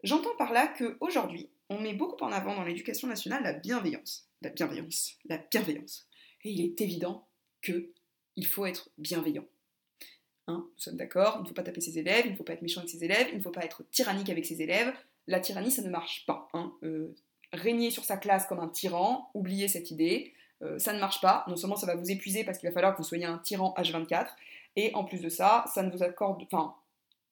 J'entends 0.04 0.36
par 0.38 0.54
là 0.54 0.68
qu'aujourd'hui, 0.68 1.50
on 1.70 1.80
met 1.80 1.94
beaucoup 1.94 2.24
en 2.24 2.32
avant 2.32 2.56
dans 2.56 2.64
l'éducation 2.64 3.08
nationale 3.08 3.44
la 3.44 3.54
bienveillance. 3.54 4.28
La 4.42 4.50
bienveillance, 4.50 5.18
la 5.26 5.38
bienveillance. 5.38 6.08
Et 6.44 6.52
il 6.52 6.62
est 6.62 6.80
évident 6.82 7.28
que 7.62 7.90
il 8.36 8.46
faut 8.46 8.66
être 8.66 8.90
bienveillant. 8.98 9.46
Hein, 10.48 10.68
nous 10.68 10.80
sommes 10.80 10.98
d'accord, 10.98 11.38
il 11.40 11.44
ne 11.44 11.48
faut 11.48 11.56
pas 11.56 11.64
taper 11.64 11.82
ses 11.82 11.98
élèves, 11.98 12.26
il 12.26 12.34
ne 12.34 12.38
faut 12.38 12.44
pas 12.44 12.54
être 12.54 12.62
méchant 12.62 12.82
avec 12.82 12.92
ses 12.92 13.04
élèves, 13.04 13.30
il 13.32 13.38
ne 13.38 13.42
faut 13.42 13.52
pas 13.52 13.66
être 13.66 13.84
tyrannique 13.90 14.30
avec 14.30 14.46
ses 14.46 14.62
élèves. 14.62 14.94
La 15.28 15.40
tyrannie, 15.40 15.72
ça 15.72 15.82
ne 15.82 15.90
marche 15.90 16.26
pas. 16.28 16.50
Hein. 16.54 16.72
Euh, 16.84 17.16
régner 17.52 17.90
sur 17.90 18.04
sa 18.04 18.18
classe 18.18 18.46
comme 18.46 18.60
un 18.60 18.68
tyran, 18.68 19.32
oubliez 19.34 19.68
cette 19.68 19.90
idée, 19.90 20.34
euh, 20.66 20.80
ça 20.80 20.94
ne 20.94 21.00
marche 21.00 21.22
pas. 21.22 21.46
Non 21.48 21.56
seulement 21.56 21.76
ça 21.76 21.88
va 21.88 21.96
vous 21.96 22.12
épuiser 22.12 22.44
parce 22.44 22.58
qu'il 22.58 22.68
va 22.68 22.74
falloir 22.74 22.94
que 22.94 22.98
vous 22.98 23.08
soyez 23.08 23.26
un 23.26 23.38
tyran 23.38 23.74
H24, 23.78 24.28
et 24.76 24.94
en 24.94 25.04
plus 25.04 25.22
de 25.22 25.30
ça, 25.30 25.66
ça 25.74 25.84
ne 25.84 25.92
vous 25.92 26.04
accorde. 26.04 26.44
Enfin, 26.44 26.76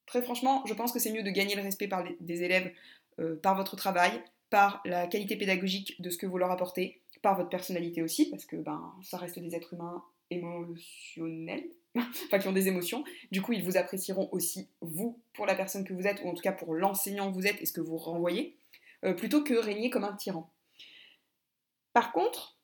très 0.06 0.22
franchement, 0.22 0.64
je 0.66 0.74
pense 0.74 0.92
que 0.92 1.00
c'est 1.00 1.12
mieux 1.12 1.24
de 1.24 1.30
gagner 1.30 1.56
le 1.56 1.62
respect 1.62 1.90
des 2.20 2.44
élèves 2.44 2.72
euh, 3.20 3.36
par 3.36 3.56
votre 3.56 3.76
travail, 3.76 4.12
par 4.50 4.82
la 4.86 5.08
qualité 5.08 5.36
pédagogique 5.36 6.02
de 6.02 6.10
ce 6.10 6.18
que 6.18 6.26
vous 6.26 6.38
leur 6.38 6.52
apportez, 6.52 7.02
par 7.22 7.36
votre 7.36 7.50
personnalité 7.50 8.02
aussi, 8.02 8.30
parce 8.30 8.46
que 8.46 8.56
ben, 8.56 8.94
ça 9.02 9.18
reste 9.18 9.40
des 9.40 9.56
êtres 9.56 9.74
humains 9.74 10.04
émotionnels, 10.30 11.66
enfin 11.98 12.40
qui 12.40 12.48
ont 12.48 12.54
des 12.54 12.68
émotions. 12.68 13.04
Du 13.32 13.42
coup, 13.42 13.54
ils 13.54 13.64
vous 13.64 13.78
apprécieront 13.78 14.30
aussi, 14.32 14.68
vous, 14.82 15.20
pour 15.34 15.46
la 15.46 15.56
personne 15.56 15.84
que 15.84 15.94
vous 15.94 16.08
êtes, 16.08 16.22
ou 16.24 16.30
en 16.30 16.34
tout 16.34 16.42
cas 16.42 16.52
pour 16.52 16.74
l'enseignant 16.74 17.30
que 17.30 17.36
vous 17.36 17.48
êtes 17.48 17.62
et 17.62 17.66
ce 17.66 17.74
que 17.74 17.82
vous 17.82 17.98
renvoyez, 17.98 18.58
euh, 19.06 19.14
plutôt 19.14 19.44
que 19.44 19.54
régner 19.54 19.90
comme 19.90 20.04
un 20.04 20.14
tyran. 20.14 20.50
Par 21.94 22.12
contre, 22.12 22.58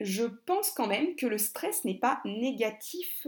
je 0.00 0.24
pense 0.24 0.70
quand 0.70 0.86
même 0.86 1.14
que 1.16 1.26
le 1.26 1.38
stress 1.38 1.84
n'est 1.84 1.98
pas 1.98 2.20
négatif 2.24 3.26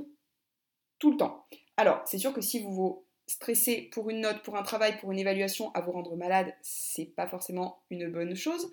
tout 0.98 1.12
le 1.12 1.16
temps. 1.16 1.46
Alors, 1.76 2.02
c'est 2.06 2.18
sûr 2.18 2.32
que 2.32 2.40
si 2.40 2.62
vous 2.62 2.72
vous 2.72 3.04
stressez 3.26 3.90
pour 3.92 4.10
une 4.10 4.20
note, 4.20 4.42
pour 4.42 4.56
un 4.56 4.62
travail, 4.62 4.98
pour 4.98 5.12
une 5.12 5.18
évaluation 5.18 5.72
à 5.72 5.80
vous 5.80 5.92
rendre 5.92 6.16
malade, 6.16 6.54
c'est 6.62 7.14
pas 7.14 7.26
forcément 7.26 7.82
une 7.90 8.10
bonne 8.10 8.34
chose. 8.34 8.70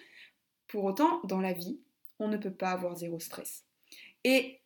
Pour 0.68 0.84
autant, 0.84 1.22
dans 1.24 1.42
la 1.42 1.54
vie, 1.54 1.80
on 2.20 2.28
ne 2.28 2.38
peut 2.38 2.54
pas 2.54 2.72
avoir 2.72 2.96
zéro 2.96 3.20
stress. 3.20 3.64
Et 4.24 4.60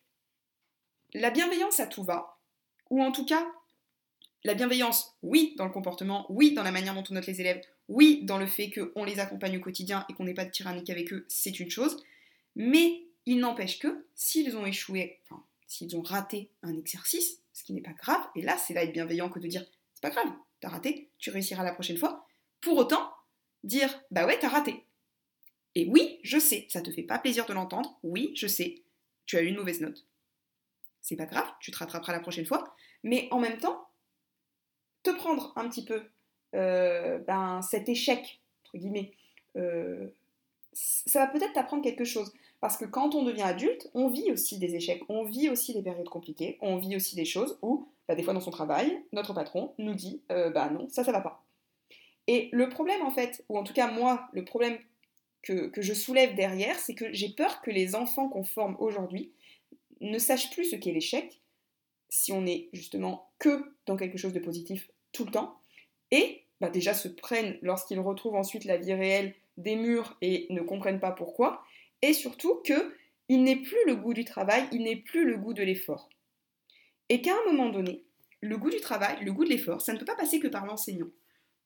la 1.14 1.30
bienveillance 1.30 1.80
à 1.80 1.86
tout 1.86 2.02
va, 2.02 2.38
ou 2.90 3.02
en 3.02 3.12
tout 3.12 3.24
cas, 3.24 3.46
la 4.42 4.54
bienveillance, 4.54 5.16
oui, 5.22 5.54
dans 5.56 5.64
le 5.64 5.70
comportement, 5.70 6.26
oui, 6.28 6.52
dans 6.52 6.62
la 6.62 6.72
manière 6.72 6.94
dont 6.94 7.04
on 7.10 7.14
note 7.14 7.26
les 7.26 7.40
élèves, 7.40 7.62
oui, 7.88 8.20
dans 8.24 8.38
le 8.38 8.46
fait 8.46 8.70
qu'on 8.70 9.04
les 9.04 9.20
accompagne 9.20 9.56
au 9.56 9.60
quotidien 9.60 10.04
et 10.08 10.14
qu'on 10.14 10.24
n'ait 10.24 10.34
pas 10.34 10.44
de 10.44 10.50
tyrannique 10.50 10.90
avec 10.90 11.12
eux, 11.12 11.24
c'est 11.28 11.60
une 11.60 11.70
chose, 11.70 12.02
mais 12.56 13.03
il 13.26 13.38
n'empêche 13.38 13.78
que 13.78 14.06
s'ils 14.14 14.56
ont 14.56 14.66
échoué, 14.66 15.20
s'ils 15.66 15.96
ont 15.96 16.02
raté 16.02 16.50
un 16.62 16.76
exercice, 16.76 17.40
ce 17.52 17.64
qui 17.64 17.72
n'est 17.72 17.80
pas 17.80 17.92
grave, 17.92 18.24
et 18.34 18.42
là 18.42 18.56
c'est 18.58 18.74
là 18.74 18.84
être 18.84 18.92
bienveillant 18.92 19.28
que 19.28 19.38
de 19.38 19.48
dire 19.48 19.64
c'est 19.94 20.02
pas 20.02 20.10
grave, 20.10 20.32
t'as 20.60 20.68
raté, 20.68 21.10
tu 21.18 21.30
réussiras 21.30 21.64
la 21.64 21.72
prochaine 21.72 21.96
fois, 21.96 22.26
pour 22.60 22.76
autant 22.76 23.12
dire 23.62 24.02
bah 24.10 24.26
ouais 24.26 24.38
t'as 24.38 24.48
raté. 24.48 24.84
Et 25.74 25.86
oui, 25.86 26.20
je 26.22 26.38
sais, 26.38 26.66
ça 26.68 26.80
te 26.80 26.90
fait 26.90 27.02
pas 27.02 27.18
plaisir 27.18 27.46
de 27.46 27.52
l'entendre, 27.52 27.98
oui, 28.02 28.32
je 28.36 28.46
sais, 28.46 28.82
tu 29.26 29.36
as 29.36 29.42
eu 29.42 29.46
une 29.46 29.56
mauvaise 29.56 29.80
note. 29.80 30.06
C'est 31.00 31.16
pas 31.16 31.26
grave, 31.26 31.50
tu 31.60 31.70
te 31.70 31.78
rattraperas 31.78 32.12
la 32.12 32.20
prochaine 32.20 32.46
fois, 32.46 32.76
mais 33.02 33.28
en 33.30 33.40
même 33.40 33.58
temps, 33.58 33.88
te 35.02 35.10
prendre 35.10 35.52
un 35.56 35.68
petit 35.68 35.84
peu 35.84 36.02
euh, 36.54 37.18
ben, 37.18 37.60
cet 37.62 37.88
échec, 37.88 38.40
entre 38.64 38.78
guillemets, 38.78 39.12
euh, 39.56 40.08
ça 40.74 41.20
va 41.20 41.26
peut-être 41.28 41.52
t'apprendre 41.52 41.82
quelque 41.82 42.04
chose. 42.04 42.32
Parce 42.60 42.76
que 42.76 42.84
quand 42.84 43.14
on 43.14 43.24
devient 43.24 43.42
adulte, 43.42 43.90
on 43.94 44.08
vit 44.08 44.30
aussi 44.30 44.58
des 44.58 44.74
échecs, 44.74 45.02
on 45.08 45.24
vit 45.24 45.48
aussi 45.48 45.74
des 45.74 45.82
périodes 45.82 46.08
compliquées, 46.08 46.58
on 46.60 46.76
vit 46.76 46.96
aussi 46.96 47.14
des 47.14 47.24
choses 47.24 47.58
où, 47.62 47.88
bah, 48.08 48.14
des 48.14 48.22
fois 48.22 48.32
dans 48.32 48.40
son 48.40 48.50
travail, 48.50 49.02
notre 49.12 49.34
patron 49.34 49.74
nous 49.78 49.94
dit 49.94 50.22
euh, 50.32 50.50
Bah 50.50 50.70
non, 50.70 50.88
ça, 50.88 51.04
ça 51.04 51.12
va 51.12 51.20
pas. 51.20 51.44
Et 52.26 52.48
le 52.52 52.68
problème, 52.68 53.02
en 53.02 53.10
fait, 53.10 53.44
ou 53.48 53.58
en 53.58 53.64
tout 53.64 53.74
cas 53.74 53.90
moi, 53.90 54.28
le 54.32 54.44
problème 54.44 54.78
que, 55.42 55.66
que 55.68 55.82
je 55.82 55.92
soulève 55.92 56.34
derrière, 56.34 56.78
c'est 56.78 56.94
que 56.94 57.12
j'ai 57.12 57.28
peur 57.28 57.60
que 57.60 57.70
les 57.70 57.94
enfants 57.94 58.28
qu'on 58.28 58.44
forme 58.44 58.76
aujourd'hui 58.78 59.32
ne 60.00 60.18
sachent 60.18 60.50
plus 60.50 60.64
ce 60.64 60.76
qu'est 60.76 60.92
l'échec, 60.92 61.40
si 62.08 62.32
on 62.32 62.46
est 62.46 62.68
justement 62.72 63.28
que 63.38 63.74
dans 63.86 63.96
quelque 63.96 64.18
chose 64.18 64.32
de 64.32 64.40
positif 64.40 64.90
tout 65.12 65.24
le 65.24 65.32
temps, 65.32 65.58
et 66.10 66.44
bah, 66.60 66.70
déjà 66.70 66.94
se 66.94 67.08
prennent, 67.08 67.58
lorsqu'ils 67.60 68.00
retrouvent 68.00 68.36
ensuite 68.36 68.64
la 68.64 68.78
vie 68.78 68.94
réelle, 68.94 69.34
des 69.56 69.76
murs 69.76 70.16
et 70.20 70.46
ne 70.50 70.62
comprennent 70.62 71.00
pas 71.00 71.12
pourquoi, 71.12 71.64
et 72.02 72.12
surtout 72.12 72.62
qu'il 72.62 73.42
n'est 73.42 73.62
plus 73.62 73.78
le 73.86 73.96
goût 73.96 74.14
du 74.14 74.24
travail, 74.24 74.68
il 74.72 74.82
n'est 74.82 74.96
plus 74.96 75.24
le 75.24 75.36
goût 75.36 75.54
de 75.54 75.62
l'effort. 75.62 76.08
Et 77.08 77.22
qu'à 77.22 77.32
un 77.32 77.52
moment 77.52 77.70
donné, 77.70 78.04
le 78.40 78.58
goût 78.58 78.70
du 78.70 78.80
travail, 78.80 79.24
le 79.24 79.32
goût 79.32 79.44
de 79.44 79.50
l'effort, 79.50 79.80
ça 79.80 79.92
ne 79.92 79.98
peut 79.98 80.04
pas 80.04 80.16
passer 80.16 80.40
que 80.40 80.48
par 80.48 80.66
l'enseignant. 80.66 81.08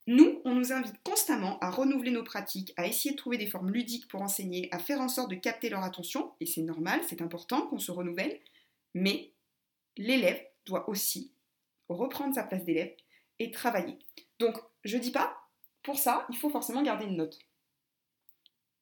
Nous, 0.07 0.41
on 0.45 0.55
nous 0.55 0.73
invite 0.73 0.95
constamment 1.03 1.59
à 1.59 1.71
renouveler 1.71 2.11
nos 2.11 2.25
pratiques, 2.25 2.73
à 2.77 2.87
essayer 2.87 3.11
de 3.11 3.17
trouver 3.17 3.37
des 3.37 3.47
formes 3.47 3.71
ludiques 3.71 4.09
pour 4.09 4.23
enseigner, 4.23 4.69
à 4.71 4.79
faire 4.79 5.01
en 5.01 5.09
sorte 5.09 5.31
de 5.31 5.37
capter 5.37 5.69
leur 5.69 5.83
attention, 5.83 6.33
et 6.41 6.47
c'est 6.47 6.63
normal, 6.63 7.01
c'est 7.07 7.21
important 7.21 7.67
qu'on 7.67 7.79
se 7.79 7.91
renouvelle, 7.91 8.41
mais 8.95 9.33
l'élève 9.97 10.41
doit 10.65 10.89
aussi 10.89 11.33
reprendre 11.89 12.35
sa 12.35 12.45
place 12.45 12.65
d'élève 12.65 12.95
et 13.39 13.51
travailler. 13.51 13.99
Donc, 14.39 14.57
je 14.85 14.97
dis 14.97 15.11
pas, 15.11 15.37
pour 15.83 15.99
ça, 15.99 16.27
il 16.31 16.37
faut 16.37 16.51
forcément 16.51 16.83
garder 16.83 17.05
une 17.05 17.17
note. 17.17 17.39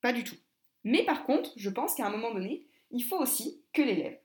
Pas 0.07 0.13
du 0.13 0.23
tout. 0.23 0.37
Mais 0.85 1.05
par 1.05 1.27
contre, 1.27 1.51
je 1.57 1.69
pense 1.69 1.97
qu'à 1.97 2.07
un 2.07 2.11
moment 2.11 2.33
donné, 2.33 2.65
il 2.93 3.03
faut 3.03 3.19
aussi 3.19 3.61
que 3.73 3.83
l'élève, 3.83 4.17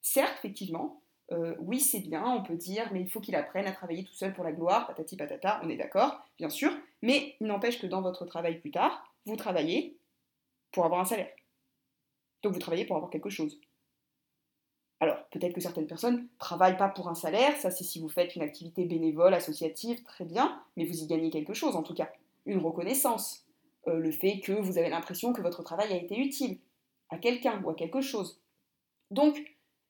certes, 0.00 0.34
effectivement, 0.36 1.00
euh, 1.30 1.54
oui, 1.60 1.78
c'est 1.78 2.00
bien, 2.00 2.26
on 2.26 2.42
peut 2.42 2.56
dire, 2.56 2.90
mais 2.92 3.02
il 3.02 3.08
faut 3.08 3.20
qu'il 3.20 3.36
apprenne 3.36 3.68
à 3.68 3.70
travailler 3.70 4.02
tout 4.02 4.14
seul 4.14 4.34
pour 4.34 4.42
la 4.42 4.50
gloire, 4.50 4.88
patati 4.88 5.16
patata, 5.16 5.60
on 5.62 5.68
est 5.68 5.76
d'accord, 5.76 6.20
bien 6.38 6.50
sûr, 6.50 6.72
mais 7.02 7.36
il 7.40 7.46
n'empêche 7.46 7.80
que 7.80 7.86
dans 7.86 8.02
votre 8.02 8.26
travail 8.26 8.58
plus 8.58 8.72
tard, 8.72 9.14
vous 9.26 9.36
travaillez 9.36 9.96
pour 10.72 10.84
avoir 10.84 11.02
un 11.02 11.04
salaire. 11.04 11.30
Donc 12.42 12.54
vous 12.54 12.58
travaillez 12.58 12.84
pour 12.84 12.96
avoir 12.96 13.12
quelque 13.12 13.30
chose. 13.30 13.60
Alors, 14.98 15.24
peut-être 15.30 15.54
que 15.54 15.60
certaines 15.60 15.86
personnes 15.86 16.22
ne 16.22 16.38
travaillent 16.40 16.76
pas 16.76 16.88
pour 16.88 17.08
un 17.08 17.14
salaire, 17.14 17.56
ça 17.58 17.70
c'est 17.70 17.84
si 17.84 18.00
vous 18.00 18.08
faites 18.08 18.34
une 18.34 18.42
activité 18.42 18.86
bénévole, 18.86 19.34
associative, 19.34 20.02
très 20.02 20.24
bien, 20.24 20.60
mais 20.76 20.84
vous 20.84 21.00
y 21.00 21.06
gagnez 21.06 21.30
quelque 21.30 21.54
chose 21.54 21.76
en 21.76 21.84
tout 21.84 21.94
cas. 21.94 22.10
Une 22.44 22.58
reconnaissance, 22.58 23.44
euh, 23.86 23.98
le 23.98 24.10
fait 24.10 24.40
que 24.40 24.52
vous 24.52 24.78
avez 24.78 24.88
l'impression 24.88 25.32
que 25.32 25.40
votre 25.40 25.62
travail 25.62 25.92
a 25.92 25.96
été 25.96 26.18
utile 26.18 26.58
à 27.10 27.18
quelqu'un 27.18 27.62
ou 27.62 27.70
à 27.70 27.74
quelque 27.74 28.00
chose. 28.00 28.40
Donc, 29.10 29.40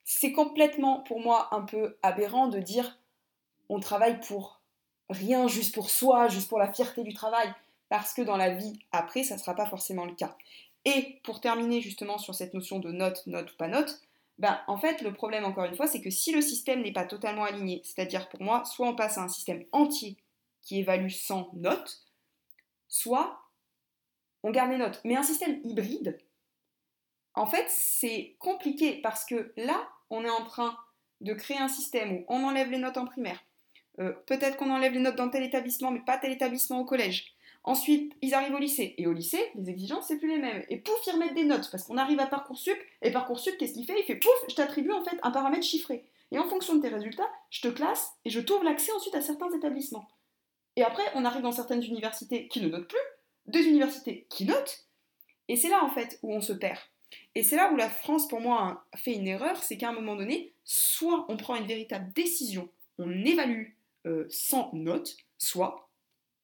c'est 0.05 0.33
complètement 0.33 1.01
pour 1.01 1.21
moi 1.21 1.49
un 1.55 1.63
peu 1.63 1.97
aberrant 2.03 2.49
de 2.49 2.61
dire 2.61 2.99
on 3.69 3.81
travaille 3.81 4.21
pour 4.21 4.61
rien, 5.11 5.49
juste 5.49 5.75
pour 5.75 5.91
soi, 5.91 6.29
juste 6.29 6.49
pour 6.49 6.59
la 6.59 6.73
fierté 6.73 7.03
du 7.03 7.13
travail, 7.13 7.53
parce 7.89 8.13
que 8.15 8.23
dans 8.23 8.37
la 8.37 8.55
vie 8.55 8.79
après, 8.93 9.23
ça 9.23 9.35
ne 9.35 9.41
sera 9.41 9.55
pas 9.55 9.67
forcément 9.67 10.05
le 10.05 10.15
cas. 10.15 10.37
Et 10.85 11.21
pour 11.25 11.41
terminer 11.41 11.81
justement 11.81 12.19
sur 12.19 12.35
cette 12.35 12.55
notion 12.55 12.79
de 12.79 12.93
note, 12.93 13.27
note 13.27 13.53
ou 13.53 13.57
pas 13.57 13.69
note, 13.69 14.01
ben, 14.39 14.61
en 14.69 14.79
fait, 14.79 15.03
le 15.03 15.13
problème, 15.13 15.45
encore 15.45 15.65
une 15.65 15.75
fois, 15.75 15.89
c'est 15.89 16.01
que 16.01 16.11
si 16.11 16.33
le 16.33 16.41
système 16.41 16.83
n'est 16.83 16.93
pas 16.93 17.05
totalement 17.05 17.45
aligné, 17.45 17.83
c'est-à-dire 17.85 18.29
pour 18.29 18.41
moi, 18.41 18.65
soit 18.65 18.89
on 18.89 18.95
passe 18.95 19.19
à 19.19 19.23
un 19.23 19.29
système 19.29 19.65
entier 19.73 20.17
qui 20.63 20.79
évalue 20.79 21.11
sans 21.11 21.51
notes, 21.55 22.05
soit 22.89 23.38
on 24.43 24.51
garde 24.51 24.71
les 24.71 24.79
notes. 24.79 25.01
Mais 25.05 25.17
un 25.17 25.23
système 25.23 25.61
hybride, 25.65 26.19
en 27.35 27.47
fait, 27.47 27.67
c'est 27.69 28.37
compliqué 28.39 29.01
parce 29.03 29.25
que 29.25 29.53
là, 29.57 29.89
on 30.11 30.25
est 30.25 30.31
en 30.31 30.45
train 30.45 30.77
de 31.21 31.35
créer 31.35 31.59
un 31.59 31.69
système 31.69 32.13
où 32.13 32.25
on 32.29 32.45
enlève 32.45 32.71
les 32.71 32.79
notes 32.79 32.97
en 32.97 33.07
primaire. 33.07 33.43
Euh, 34.01 34.13
peut-être 34.27 34.57
qu'on 34.57 34.71
enlève 34.71 34.93
les 34.93 35.01
notes 35.01 35.17
dans 35.17 35.29
tel 35.29 35.43
établissement, 35.43 35.91
mais 35.91 36.01
pas 36.01 36.19
tel 36.19 36.33
établissement 36.33 36.81
au 36.81 36.85
collège. 36.85 37.35
Ensuite, 37.65 38.15
ils 38.23 38.35
arrivent 38.35 38.55
au 38.55 38.59
lycée. 38.59 38.95
Et 38.99 39.07
au 39.07 39.13
lycée, 39.13 39.51
les 39.57 39.69
exigences, 39.69 40.07
c'est 40.07 40.19
plus 40.19 40.29
les 40.29 40.39
mêmes. 40.39 40.65
Et 40.69 40.79
pouf, 40.79 40.99
ils 41.07 41.13
remettent 41.13 41.35
des 41.35 41.45
notes. 41.45 41.69
Parce 41.71 41.85
qu'on 41.85 41.97
arrive 41.97 42.21
à 42.21 42.27
Parcoursup, 42.27 42.79
et 43.03 43.11
Parcoursup, 43.11 43.59
qu'est-ce 43.59 43.75
qu'il 43.75 43.85
fait? 43.85 43.99
Il 44.01 44.05
fait 44.05 44.17
pouf, 44.17 44.33
je 44.49 44.55
t'attribue 44.55 44.93
en 44.93 45.05
fait 45.05 45.19
un 45.23 45.31
paramètre 45.31 45.67
chiffré. 45.67 46.05
Et 46.31 46.39
en 46.39 46.49
fonction 46.49 46.77
de 46.77 46.83
tes 46.83 46.89
résultats, 46.89 47.29
je 47.51 47.61
te 47.61 47.69
classe 47.69 48.13
et 48.25 48.31
je 48.31 48.41
t'ouvre 48.41 48.65
l'accès 48.65 48.93
ensuite 48.93 49.15
à 49.15 49.21
certains 49.21 49.51
établissements. 49.51 50.07
Et 50.77 50.83
après, 50.83 51.03
on 51.15 51.25
arrive 51.25 51.43
dans 51.43 51.53
certaines 51.53 51.83
universités 51.83 52.49
qui 52.49 52.61
ne 52.61 52.69
notent 52.69 52.89
plus, 52.89 52.99
deux 53.49 53.67
universités 53.67 54.27
qui 54.29 54.45
notent, 54.45 54.87
et 55.49 55.57
c'est 55.57 55.69
là 55.69 55.85
en 55.85 55.91
fait 55.91 56.19
où 56.23 56.33
on 56.33 56.41
se 56.41 56.53
perd. 56.53 56.79
Et 57.35 57.43
c'est 57.43 57.57
là 57.57 57.73
où 57.73 57.77
la 57.77 57.89
France, 57.89 58.29
pour 58.29 58.41
moi, 58.41 58.85
fait 58.97 59.15
une 59.15 59.29
erreur, 59.29 59.57
c'est 59.63 59.77
qu'à 59.77 59.91
un 59.91 59.93
moment 59.93 60.17
donné, 60.17 60.53
soit 60.65 61.27
on 61.29 61.37
prend 61.37 61.57
une 61.57 61.67
véritable 61.67 62.13
décision, 62.13 62.69
on 62.99 63.25
évalue 63.25 63.75
euh, 64.07 64.27
sans 64.29 64.71
notes, 64.73 65.17
soit 65.39 65.89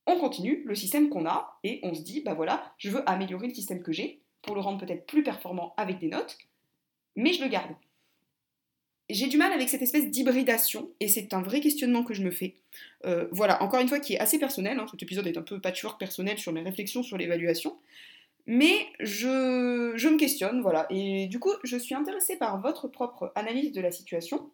on 0.07 0.19
continue 0.19 0.62
le 0.64 0.75
système 0.75 1.09
qu'on 1.09 1.27
a 1.27 1.59
et 1.64 1.81
on 1.83 1.95
se 1.95 2.03
dit, 2.03 2.21
bah 2.21 2.35
voilà, 2.35 2.75
je 2.79 2.90
veux 2.90 3.09
améliorer 3.09 3.49
le 3.49 3.55
système 3.55 3.83
que 3.83 3.93
j'ai 3.93 4.21
pour 4.43 4.55
le 4.55 4.61
rendre 4.61 4.85
peut-être 4.85 5.07
plus 5.07 5.23
performant 5.23 5.75
avec 5.77 5.99
des 5.99 6.09
notes, 6.09 6.38
mais 7.17 7.33
je 7.33 7.43
le 7.43 7.49
garde. 7.49 7.75
J'ai 9.11 9.27
du 9.27 9.37
mal 9.37 9.53
avec 9.53 9.69
cette 9.69 9.83
espèce 9.83 10.11
d'hybridation 10.11 10.90
et 10.99 11.09
c'est 11.09 11.35
un 11.35 11.43
vrai 11.43 11.61
questionnement 11.61 12.05
que 12.05 12.14
je 12.14 12.23
me 12.23 12.31
fais. 12.31 12.55
Euh, 13.05 13.29
voilà, 13.33 13.62
encore 13.62 13.81
une 13.81 13.88
fois, 13.88 14.01
qui 14.01 14.14
est 14.14 14.19
assez 14.19 14.38
personnel. 14.38 14.79
Hein, 14.79 14.87
cet 14.90 15.03
épisode 15.03 15.27
est 15.27 15.37
un 15.37 15.43
peu 15.43 15.61
patchwork 15.61 15.99
personnel 16.01 16.38
sur 16.38 16.53
mes 16.53 16.62
réflexions 16.62 17.03
sur 17.03 17.19
l'évaluation. 17.19 17.77
Mais 18.47 18.87
je, 19.01 20.09
me 20.09 20.17
questionne, 20.17 20.62
voilà. 20.62 20.87
Et 20.88 21.27
du 21.27 21.38
coup, 21.38 21.53
je 21.64 21.77
suis 21.77 21.95
intéressée 21.95 22.37
par 22.37 22.61
votre 22.62 22.88
propre 22.88 23.31
analyse 23.35 23.73
de 23.73 23.81
la 23.83 23.93
situation. 23.93 24.51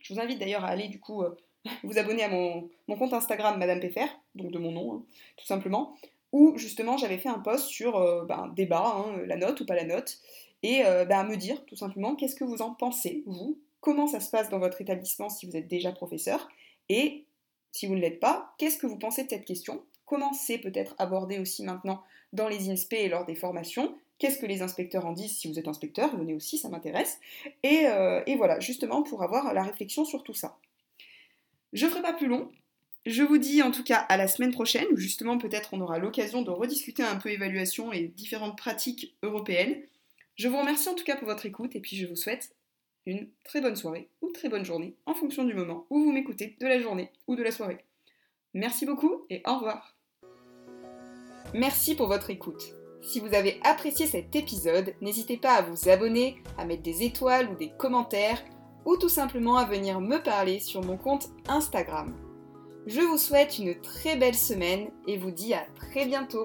Je 0.00 0.14
vous 0.14 0.20
invite 0.20 0.38
d'ailleurs 0.38 0.64
à 0.64 0.68
aller, 0.68 0.86
du 0.86 1.00
coup, 1.00 1.22
euh, 1.24 1.36
vous 1.82 1.98
abonner 1.98 2.22
à 2.22 2.28
mon, 2.28 2.68
compte 2.86 3.12
Instagram 3.12 3.58
Madame 3.58 3.80
PFR, 3.80 4.08
donc 4.36 4.52
de 4.52 4.58
mon 4.60 4.70
nom, 4.70 4.94
hein, 4.94 5.02
tout 5.36 5.46
simplement, 5.46 5.96
où 6.30 6.56
justement 6.56 6.96
j'avais 6.98 7.18
fait 7.18 7.28
un 7.28 7.40
post 7.40 7.66
sur 7.66 7.96
euh, 7.96 8.24
ben, 8.26 8.52
débat, 8.54 8.94
hein, 8.96 9.22
la 9.26 9.36
note 9.36 9.60
ou 9.60 9.66
pas 9.66 9.74
la 9.74 9.84
note, 9.84 10.18
et 10.62 10.82
ben, 11.08 11.22
me 11.22 11.36
dire 11.36 11.64
tout 11.66 11.76
simplement 11.76 12.16
qu'est-ce 12.16 12.34
que 12.34 12.42
vous 12.42 12.62
en 12.62 12.74
pensez, 12.74 13.22
vous, 13.26 13.60
comment 13.80 14.06
ça 14.06 14.20
se 14.20 14.30
passe 14.30 14.48
dans 14.48 14.58
votre 14.58 14.80
établissement 14.80 15.28
si 15.28 15.46
vous 15.46 15.56
êtes 15.56 15.68
déjà 15.68 15.92
professeur, 15.92 16.48
et 16.88 17.24
si 17.72 17.86
vous 17.86 17.94
ne 17.94 18.00
l'êtes 18.00 18.20
pas, 18.20 18.54
qu'est-ce 18.58 18.78
que 18.78 18.86
vous 18.86 18.98
pensez 18.98 19.24
de 19.24 19.30
cette 19.30 19.44
question? 19.44 19.82
Comment 20.04 20.32
c'est 20.32 20.58
peut-être 20.58 20.94
abordé 20.98 21.38
aussi 21.38 21.62
maintenant 21.62 22.02
dans 22.32 22.48
les 22.48 22.70
INSPE 22.70 22.94
et 22.94 23.08
lors 23.08 23.24
des 23.24 23.34
formations? 23.34 23.94
Qu'est-ce 24.18 24.38
que 24.38 24.46
les 24.46 24.62
inspecteurs 24.62 25.06
en 25.06 25.12
disent 25.12 25.36
si 25.36 25.48
vous 25.48 25.58
êtes 25.58 25.68
inspecteur? 25.68 26.16
Venez 26.16 26.34
aussi, 26.34 26.58
ça 26.58 26.68
m'intéresse. 26.68 27.20
Et, 27.62 27.86
euh, 27.86 28.22
et, 28.26 28.36
voilà, 28.36 28.58
justement 28.58 29.02
pour 29.02 29.22
avoir 29.22 29.54
la 29.54 29.62
réflexion 29.62 30.04
sur 30.04 30.24
tout 30.24 30.34
ça. 30.34 30.56
Je 31.72 31.86
ne 31.86 31.90
ferai 31.90 32.02
pas 32.02 32.14
plus 32.14 32.26
long. 32.26 32.50
Je 33.06 33.22
vous 33.22 33.38
dis 33.38 33.62
en 33.62 33.70
tout 33.70 33.84
cas 33.84 33.98
à 33.98 34.16
la 34.16 34.26
semaine 34.26 34.50
prochaine, 34.50 34.86
où 34.92 34.96
justement 34.96 35.38
peut-être 35.38 35.70
on 35.72 35.80
aura 35.80 35.98
l'occasion 35.98 36.42
de 36.42 36.50
rediscuter 36.50 37.02
un 37.02 37.16
peu 37.16 37.30
évaluation 37.30 37.92
et 37.92 38.08
différentes 38.08 38.58
pratiques 38.58 39.14
européennes. 39.22 39.76
Je 40.36 40.48
vous 40.48 40.58
remercie 40.58 40.88
en 40.88 40.94
tout 40.94 41.04
cas 41.04 41.16
pour 41.16 41.28
votre 41.28 41.46
écoute 41.46 41.76
et 41.76 41.80
puis 41.80 41.96
je 41.96 42.06
vous 42.06 42.16
souhaite 42.16 42.54
une 43.08 43.30
très 43.42 43.62
bonne 43.62 43.74
soirée 43.74 44.10
ou 44.20 44.30
très 44.32 44.50
bonne 44.50 44.66
journée 44.66 44.94
en 45.06 45.14
fonction 45.14 45.44
du 45.44 45.54
moment 45.54 45.86
où 45.88 46.04
vous 46.04 46.12
m'écoutez, 46.12 46.56
de 46.60 46.66
la 46.66 46.78
journée 46.78 47.10
ou 47.26 47.36
de 47.36 47.42
la 47.42 47.50
soirée. 47.50 47.84
Merci 48.52 48.84
beaucoup 48.84 49.24
et 49.30 49.42
au 49.46 49.54
revoir. 49.54 49.96
Merci 51.54 51.94
pour 51.94 52.08
votre 52.08 52.28
écoute. 52.28 52.74
Si 53.00 53.20
vous 53.20 53.34
avez 53.34 53.60
apprécié 53.64 54.06
cet 54.06 54.36
épisode, 54.36 54.94
n'hésitez 55.00 55.38
pas 55.38 55.54
à 55.54 55.62
vous 55.62 55.88
abonner, 55.88 56.42
à 56.58 56.66
mettre 56.66 56.82
des 56.82 57.02
étoiles 57.02 57.48
ou 57.48 57.54
des 57.54 57.70
commentaires, 57.78 58.44
ou 58.84 58.98
tout 58.98 59.08
simplement 59.08 59.56
à 59.56 59.64
venir 59.64 60.00
me 60.00 60.18
parler 60.18 60.60
sur 60.60 60.84
mon 60.84 60.98
compte 60.98 61.30
Instagram. 61.48 62.14
Je 62.86 63.00
vous 63.00 63.18
souhaite 63.18 63.58
une 63.58 63.80
très 63.80 64.16
belle 64.16 64.34
semaine 64.34 64.90
et 65.06 65.16
vous 65.16 65.30
dis 65.30 65.54
à 65.54 65.66
très 65.76 66.04
bientôt 66.04 66.44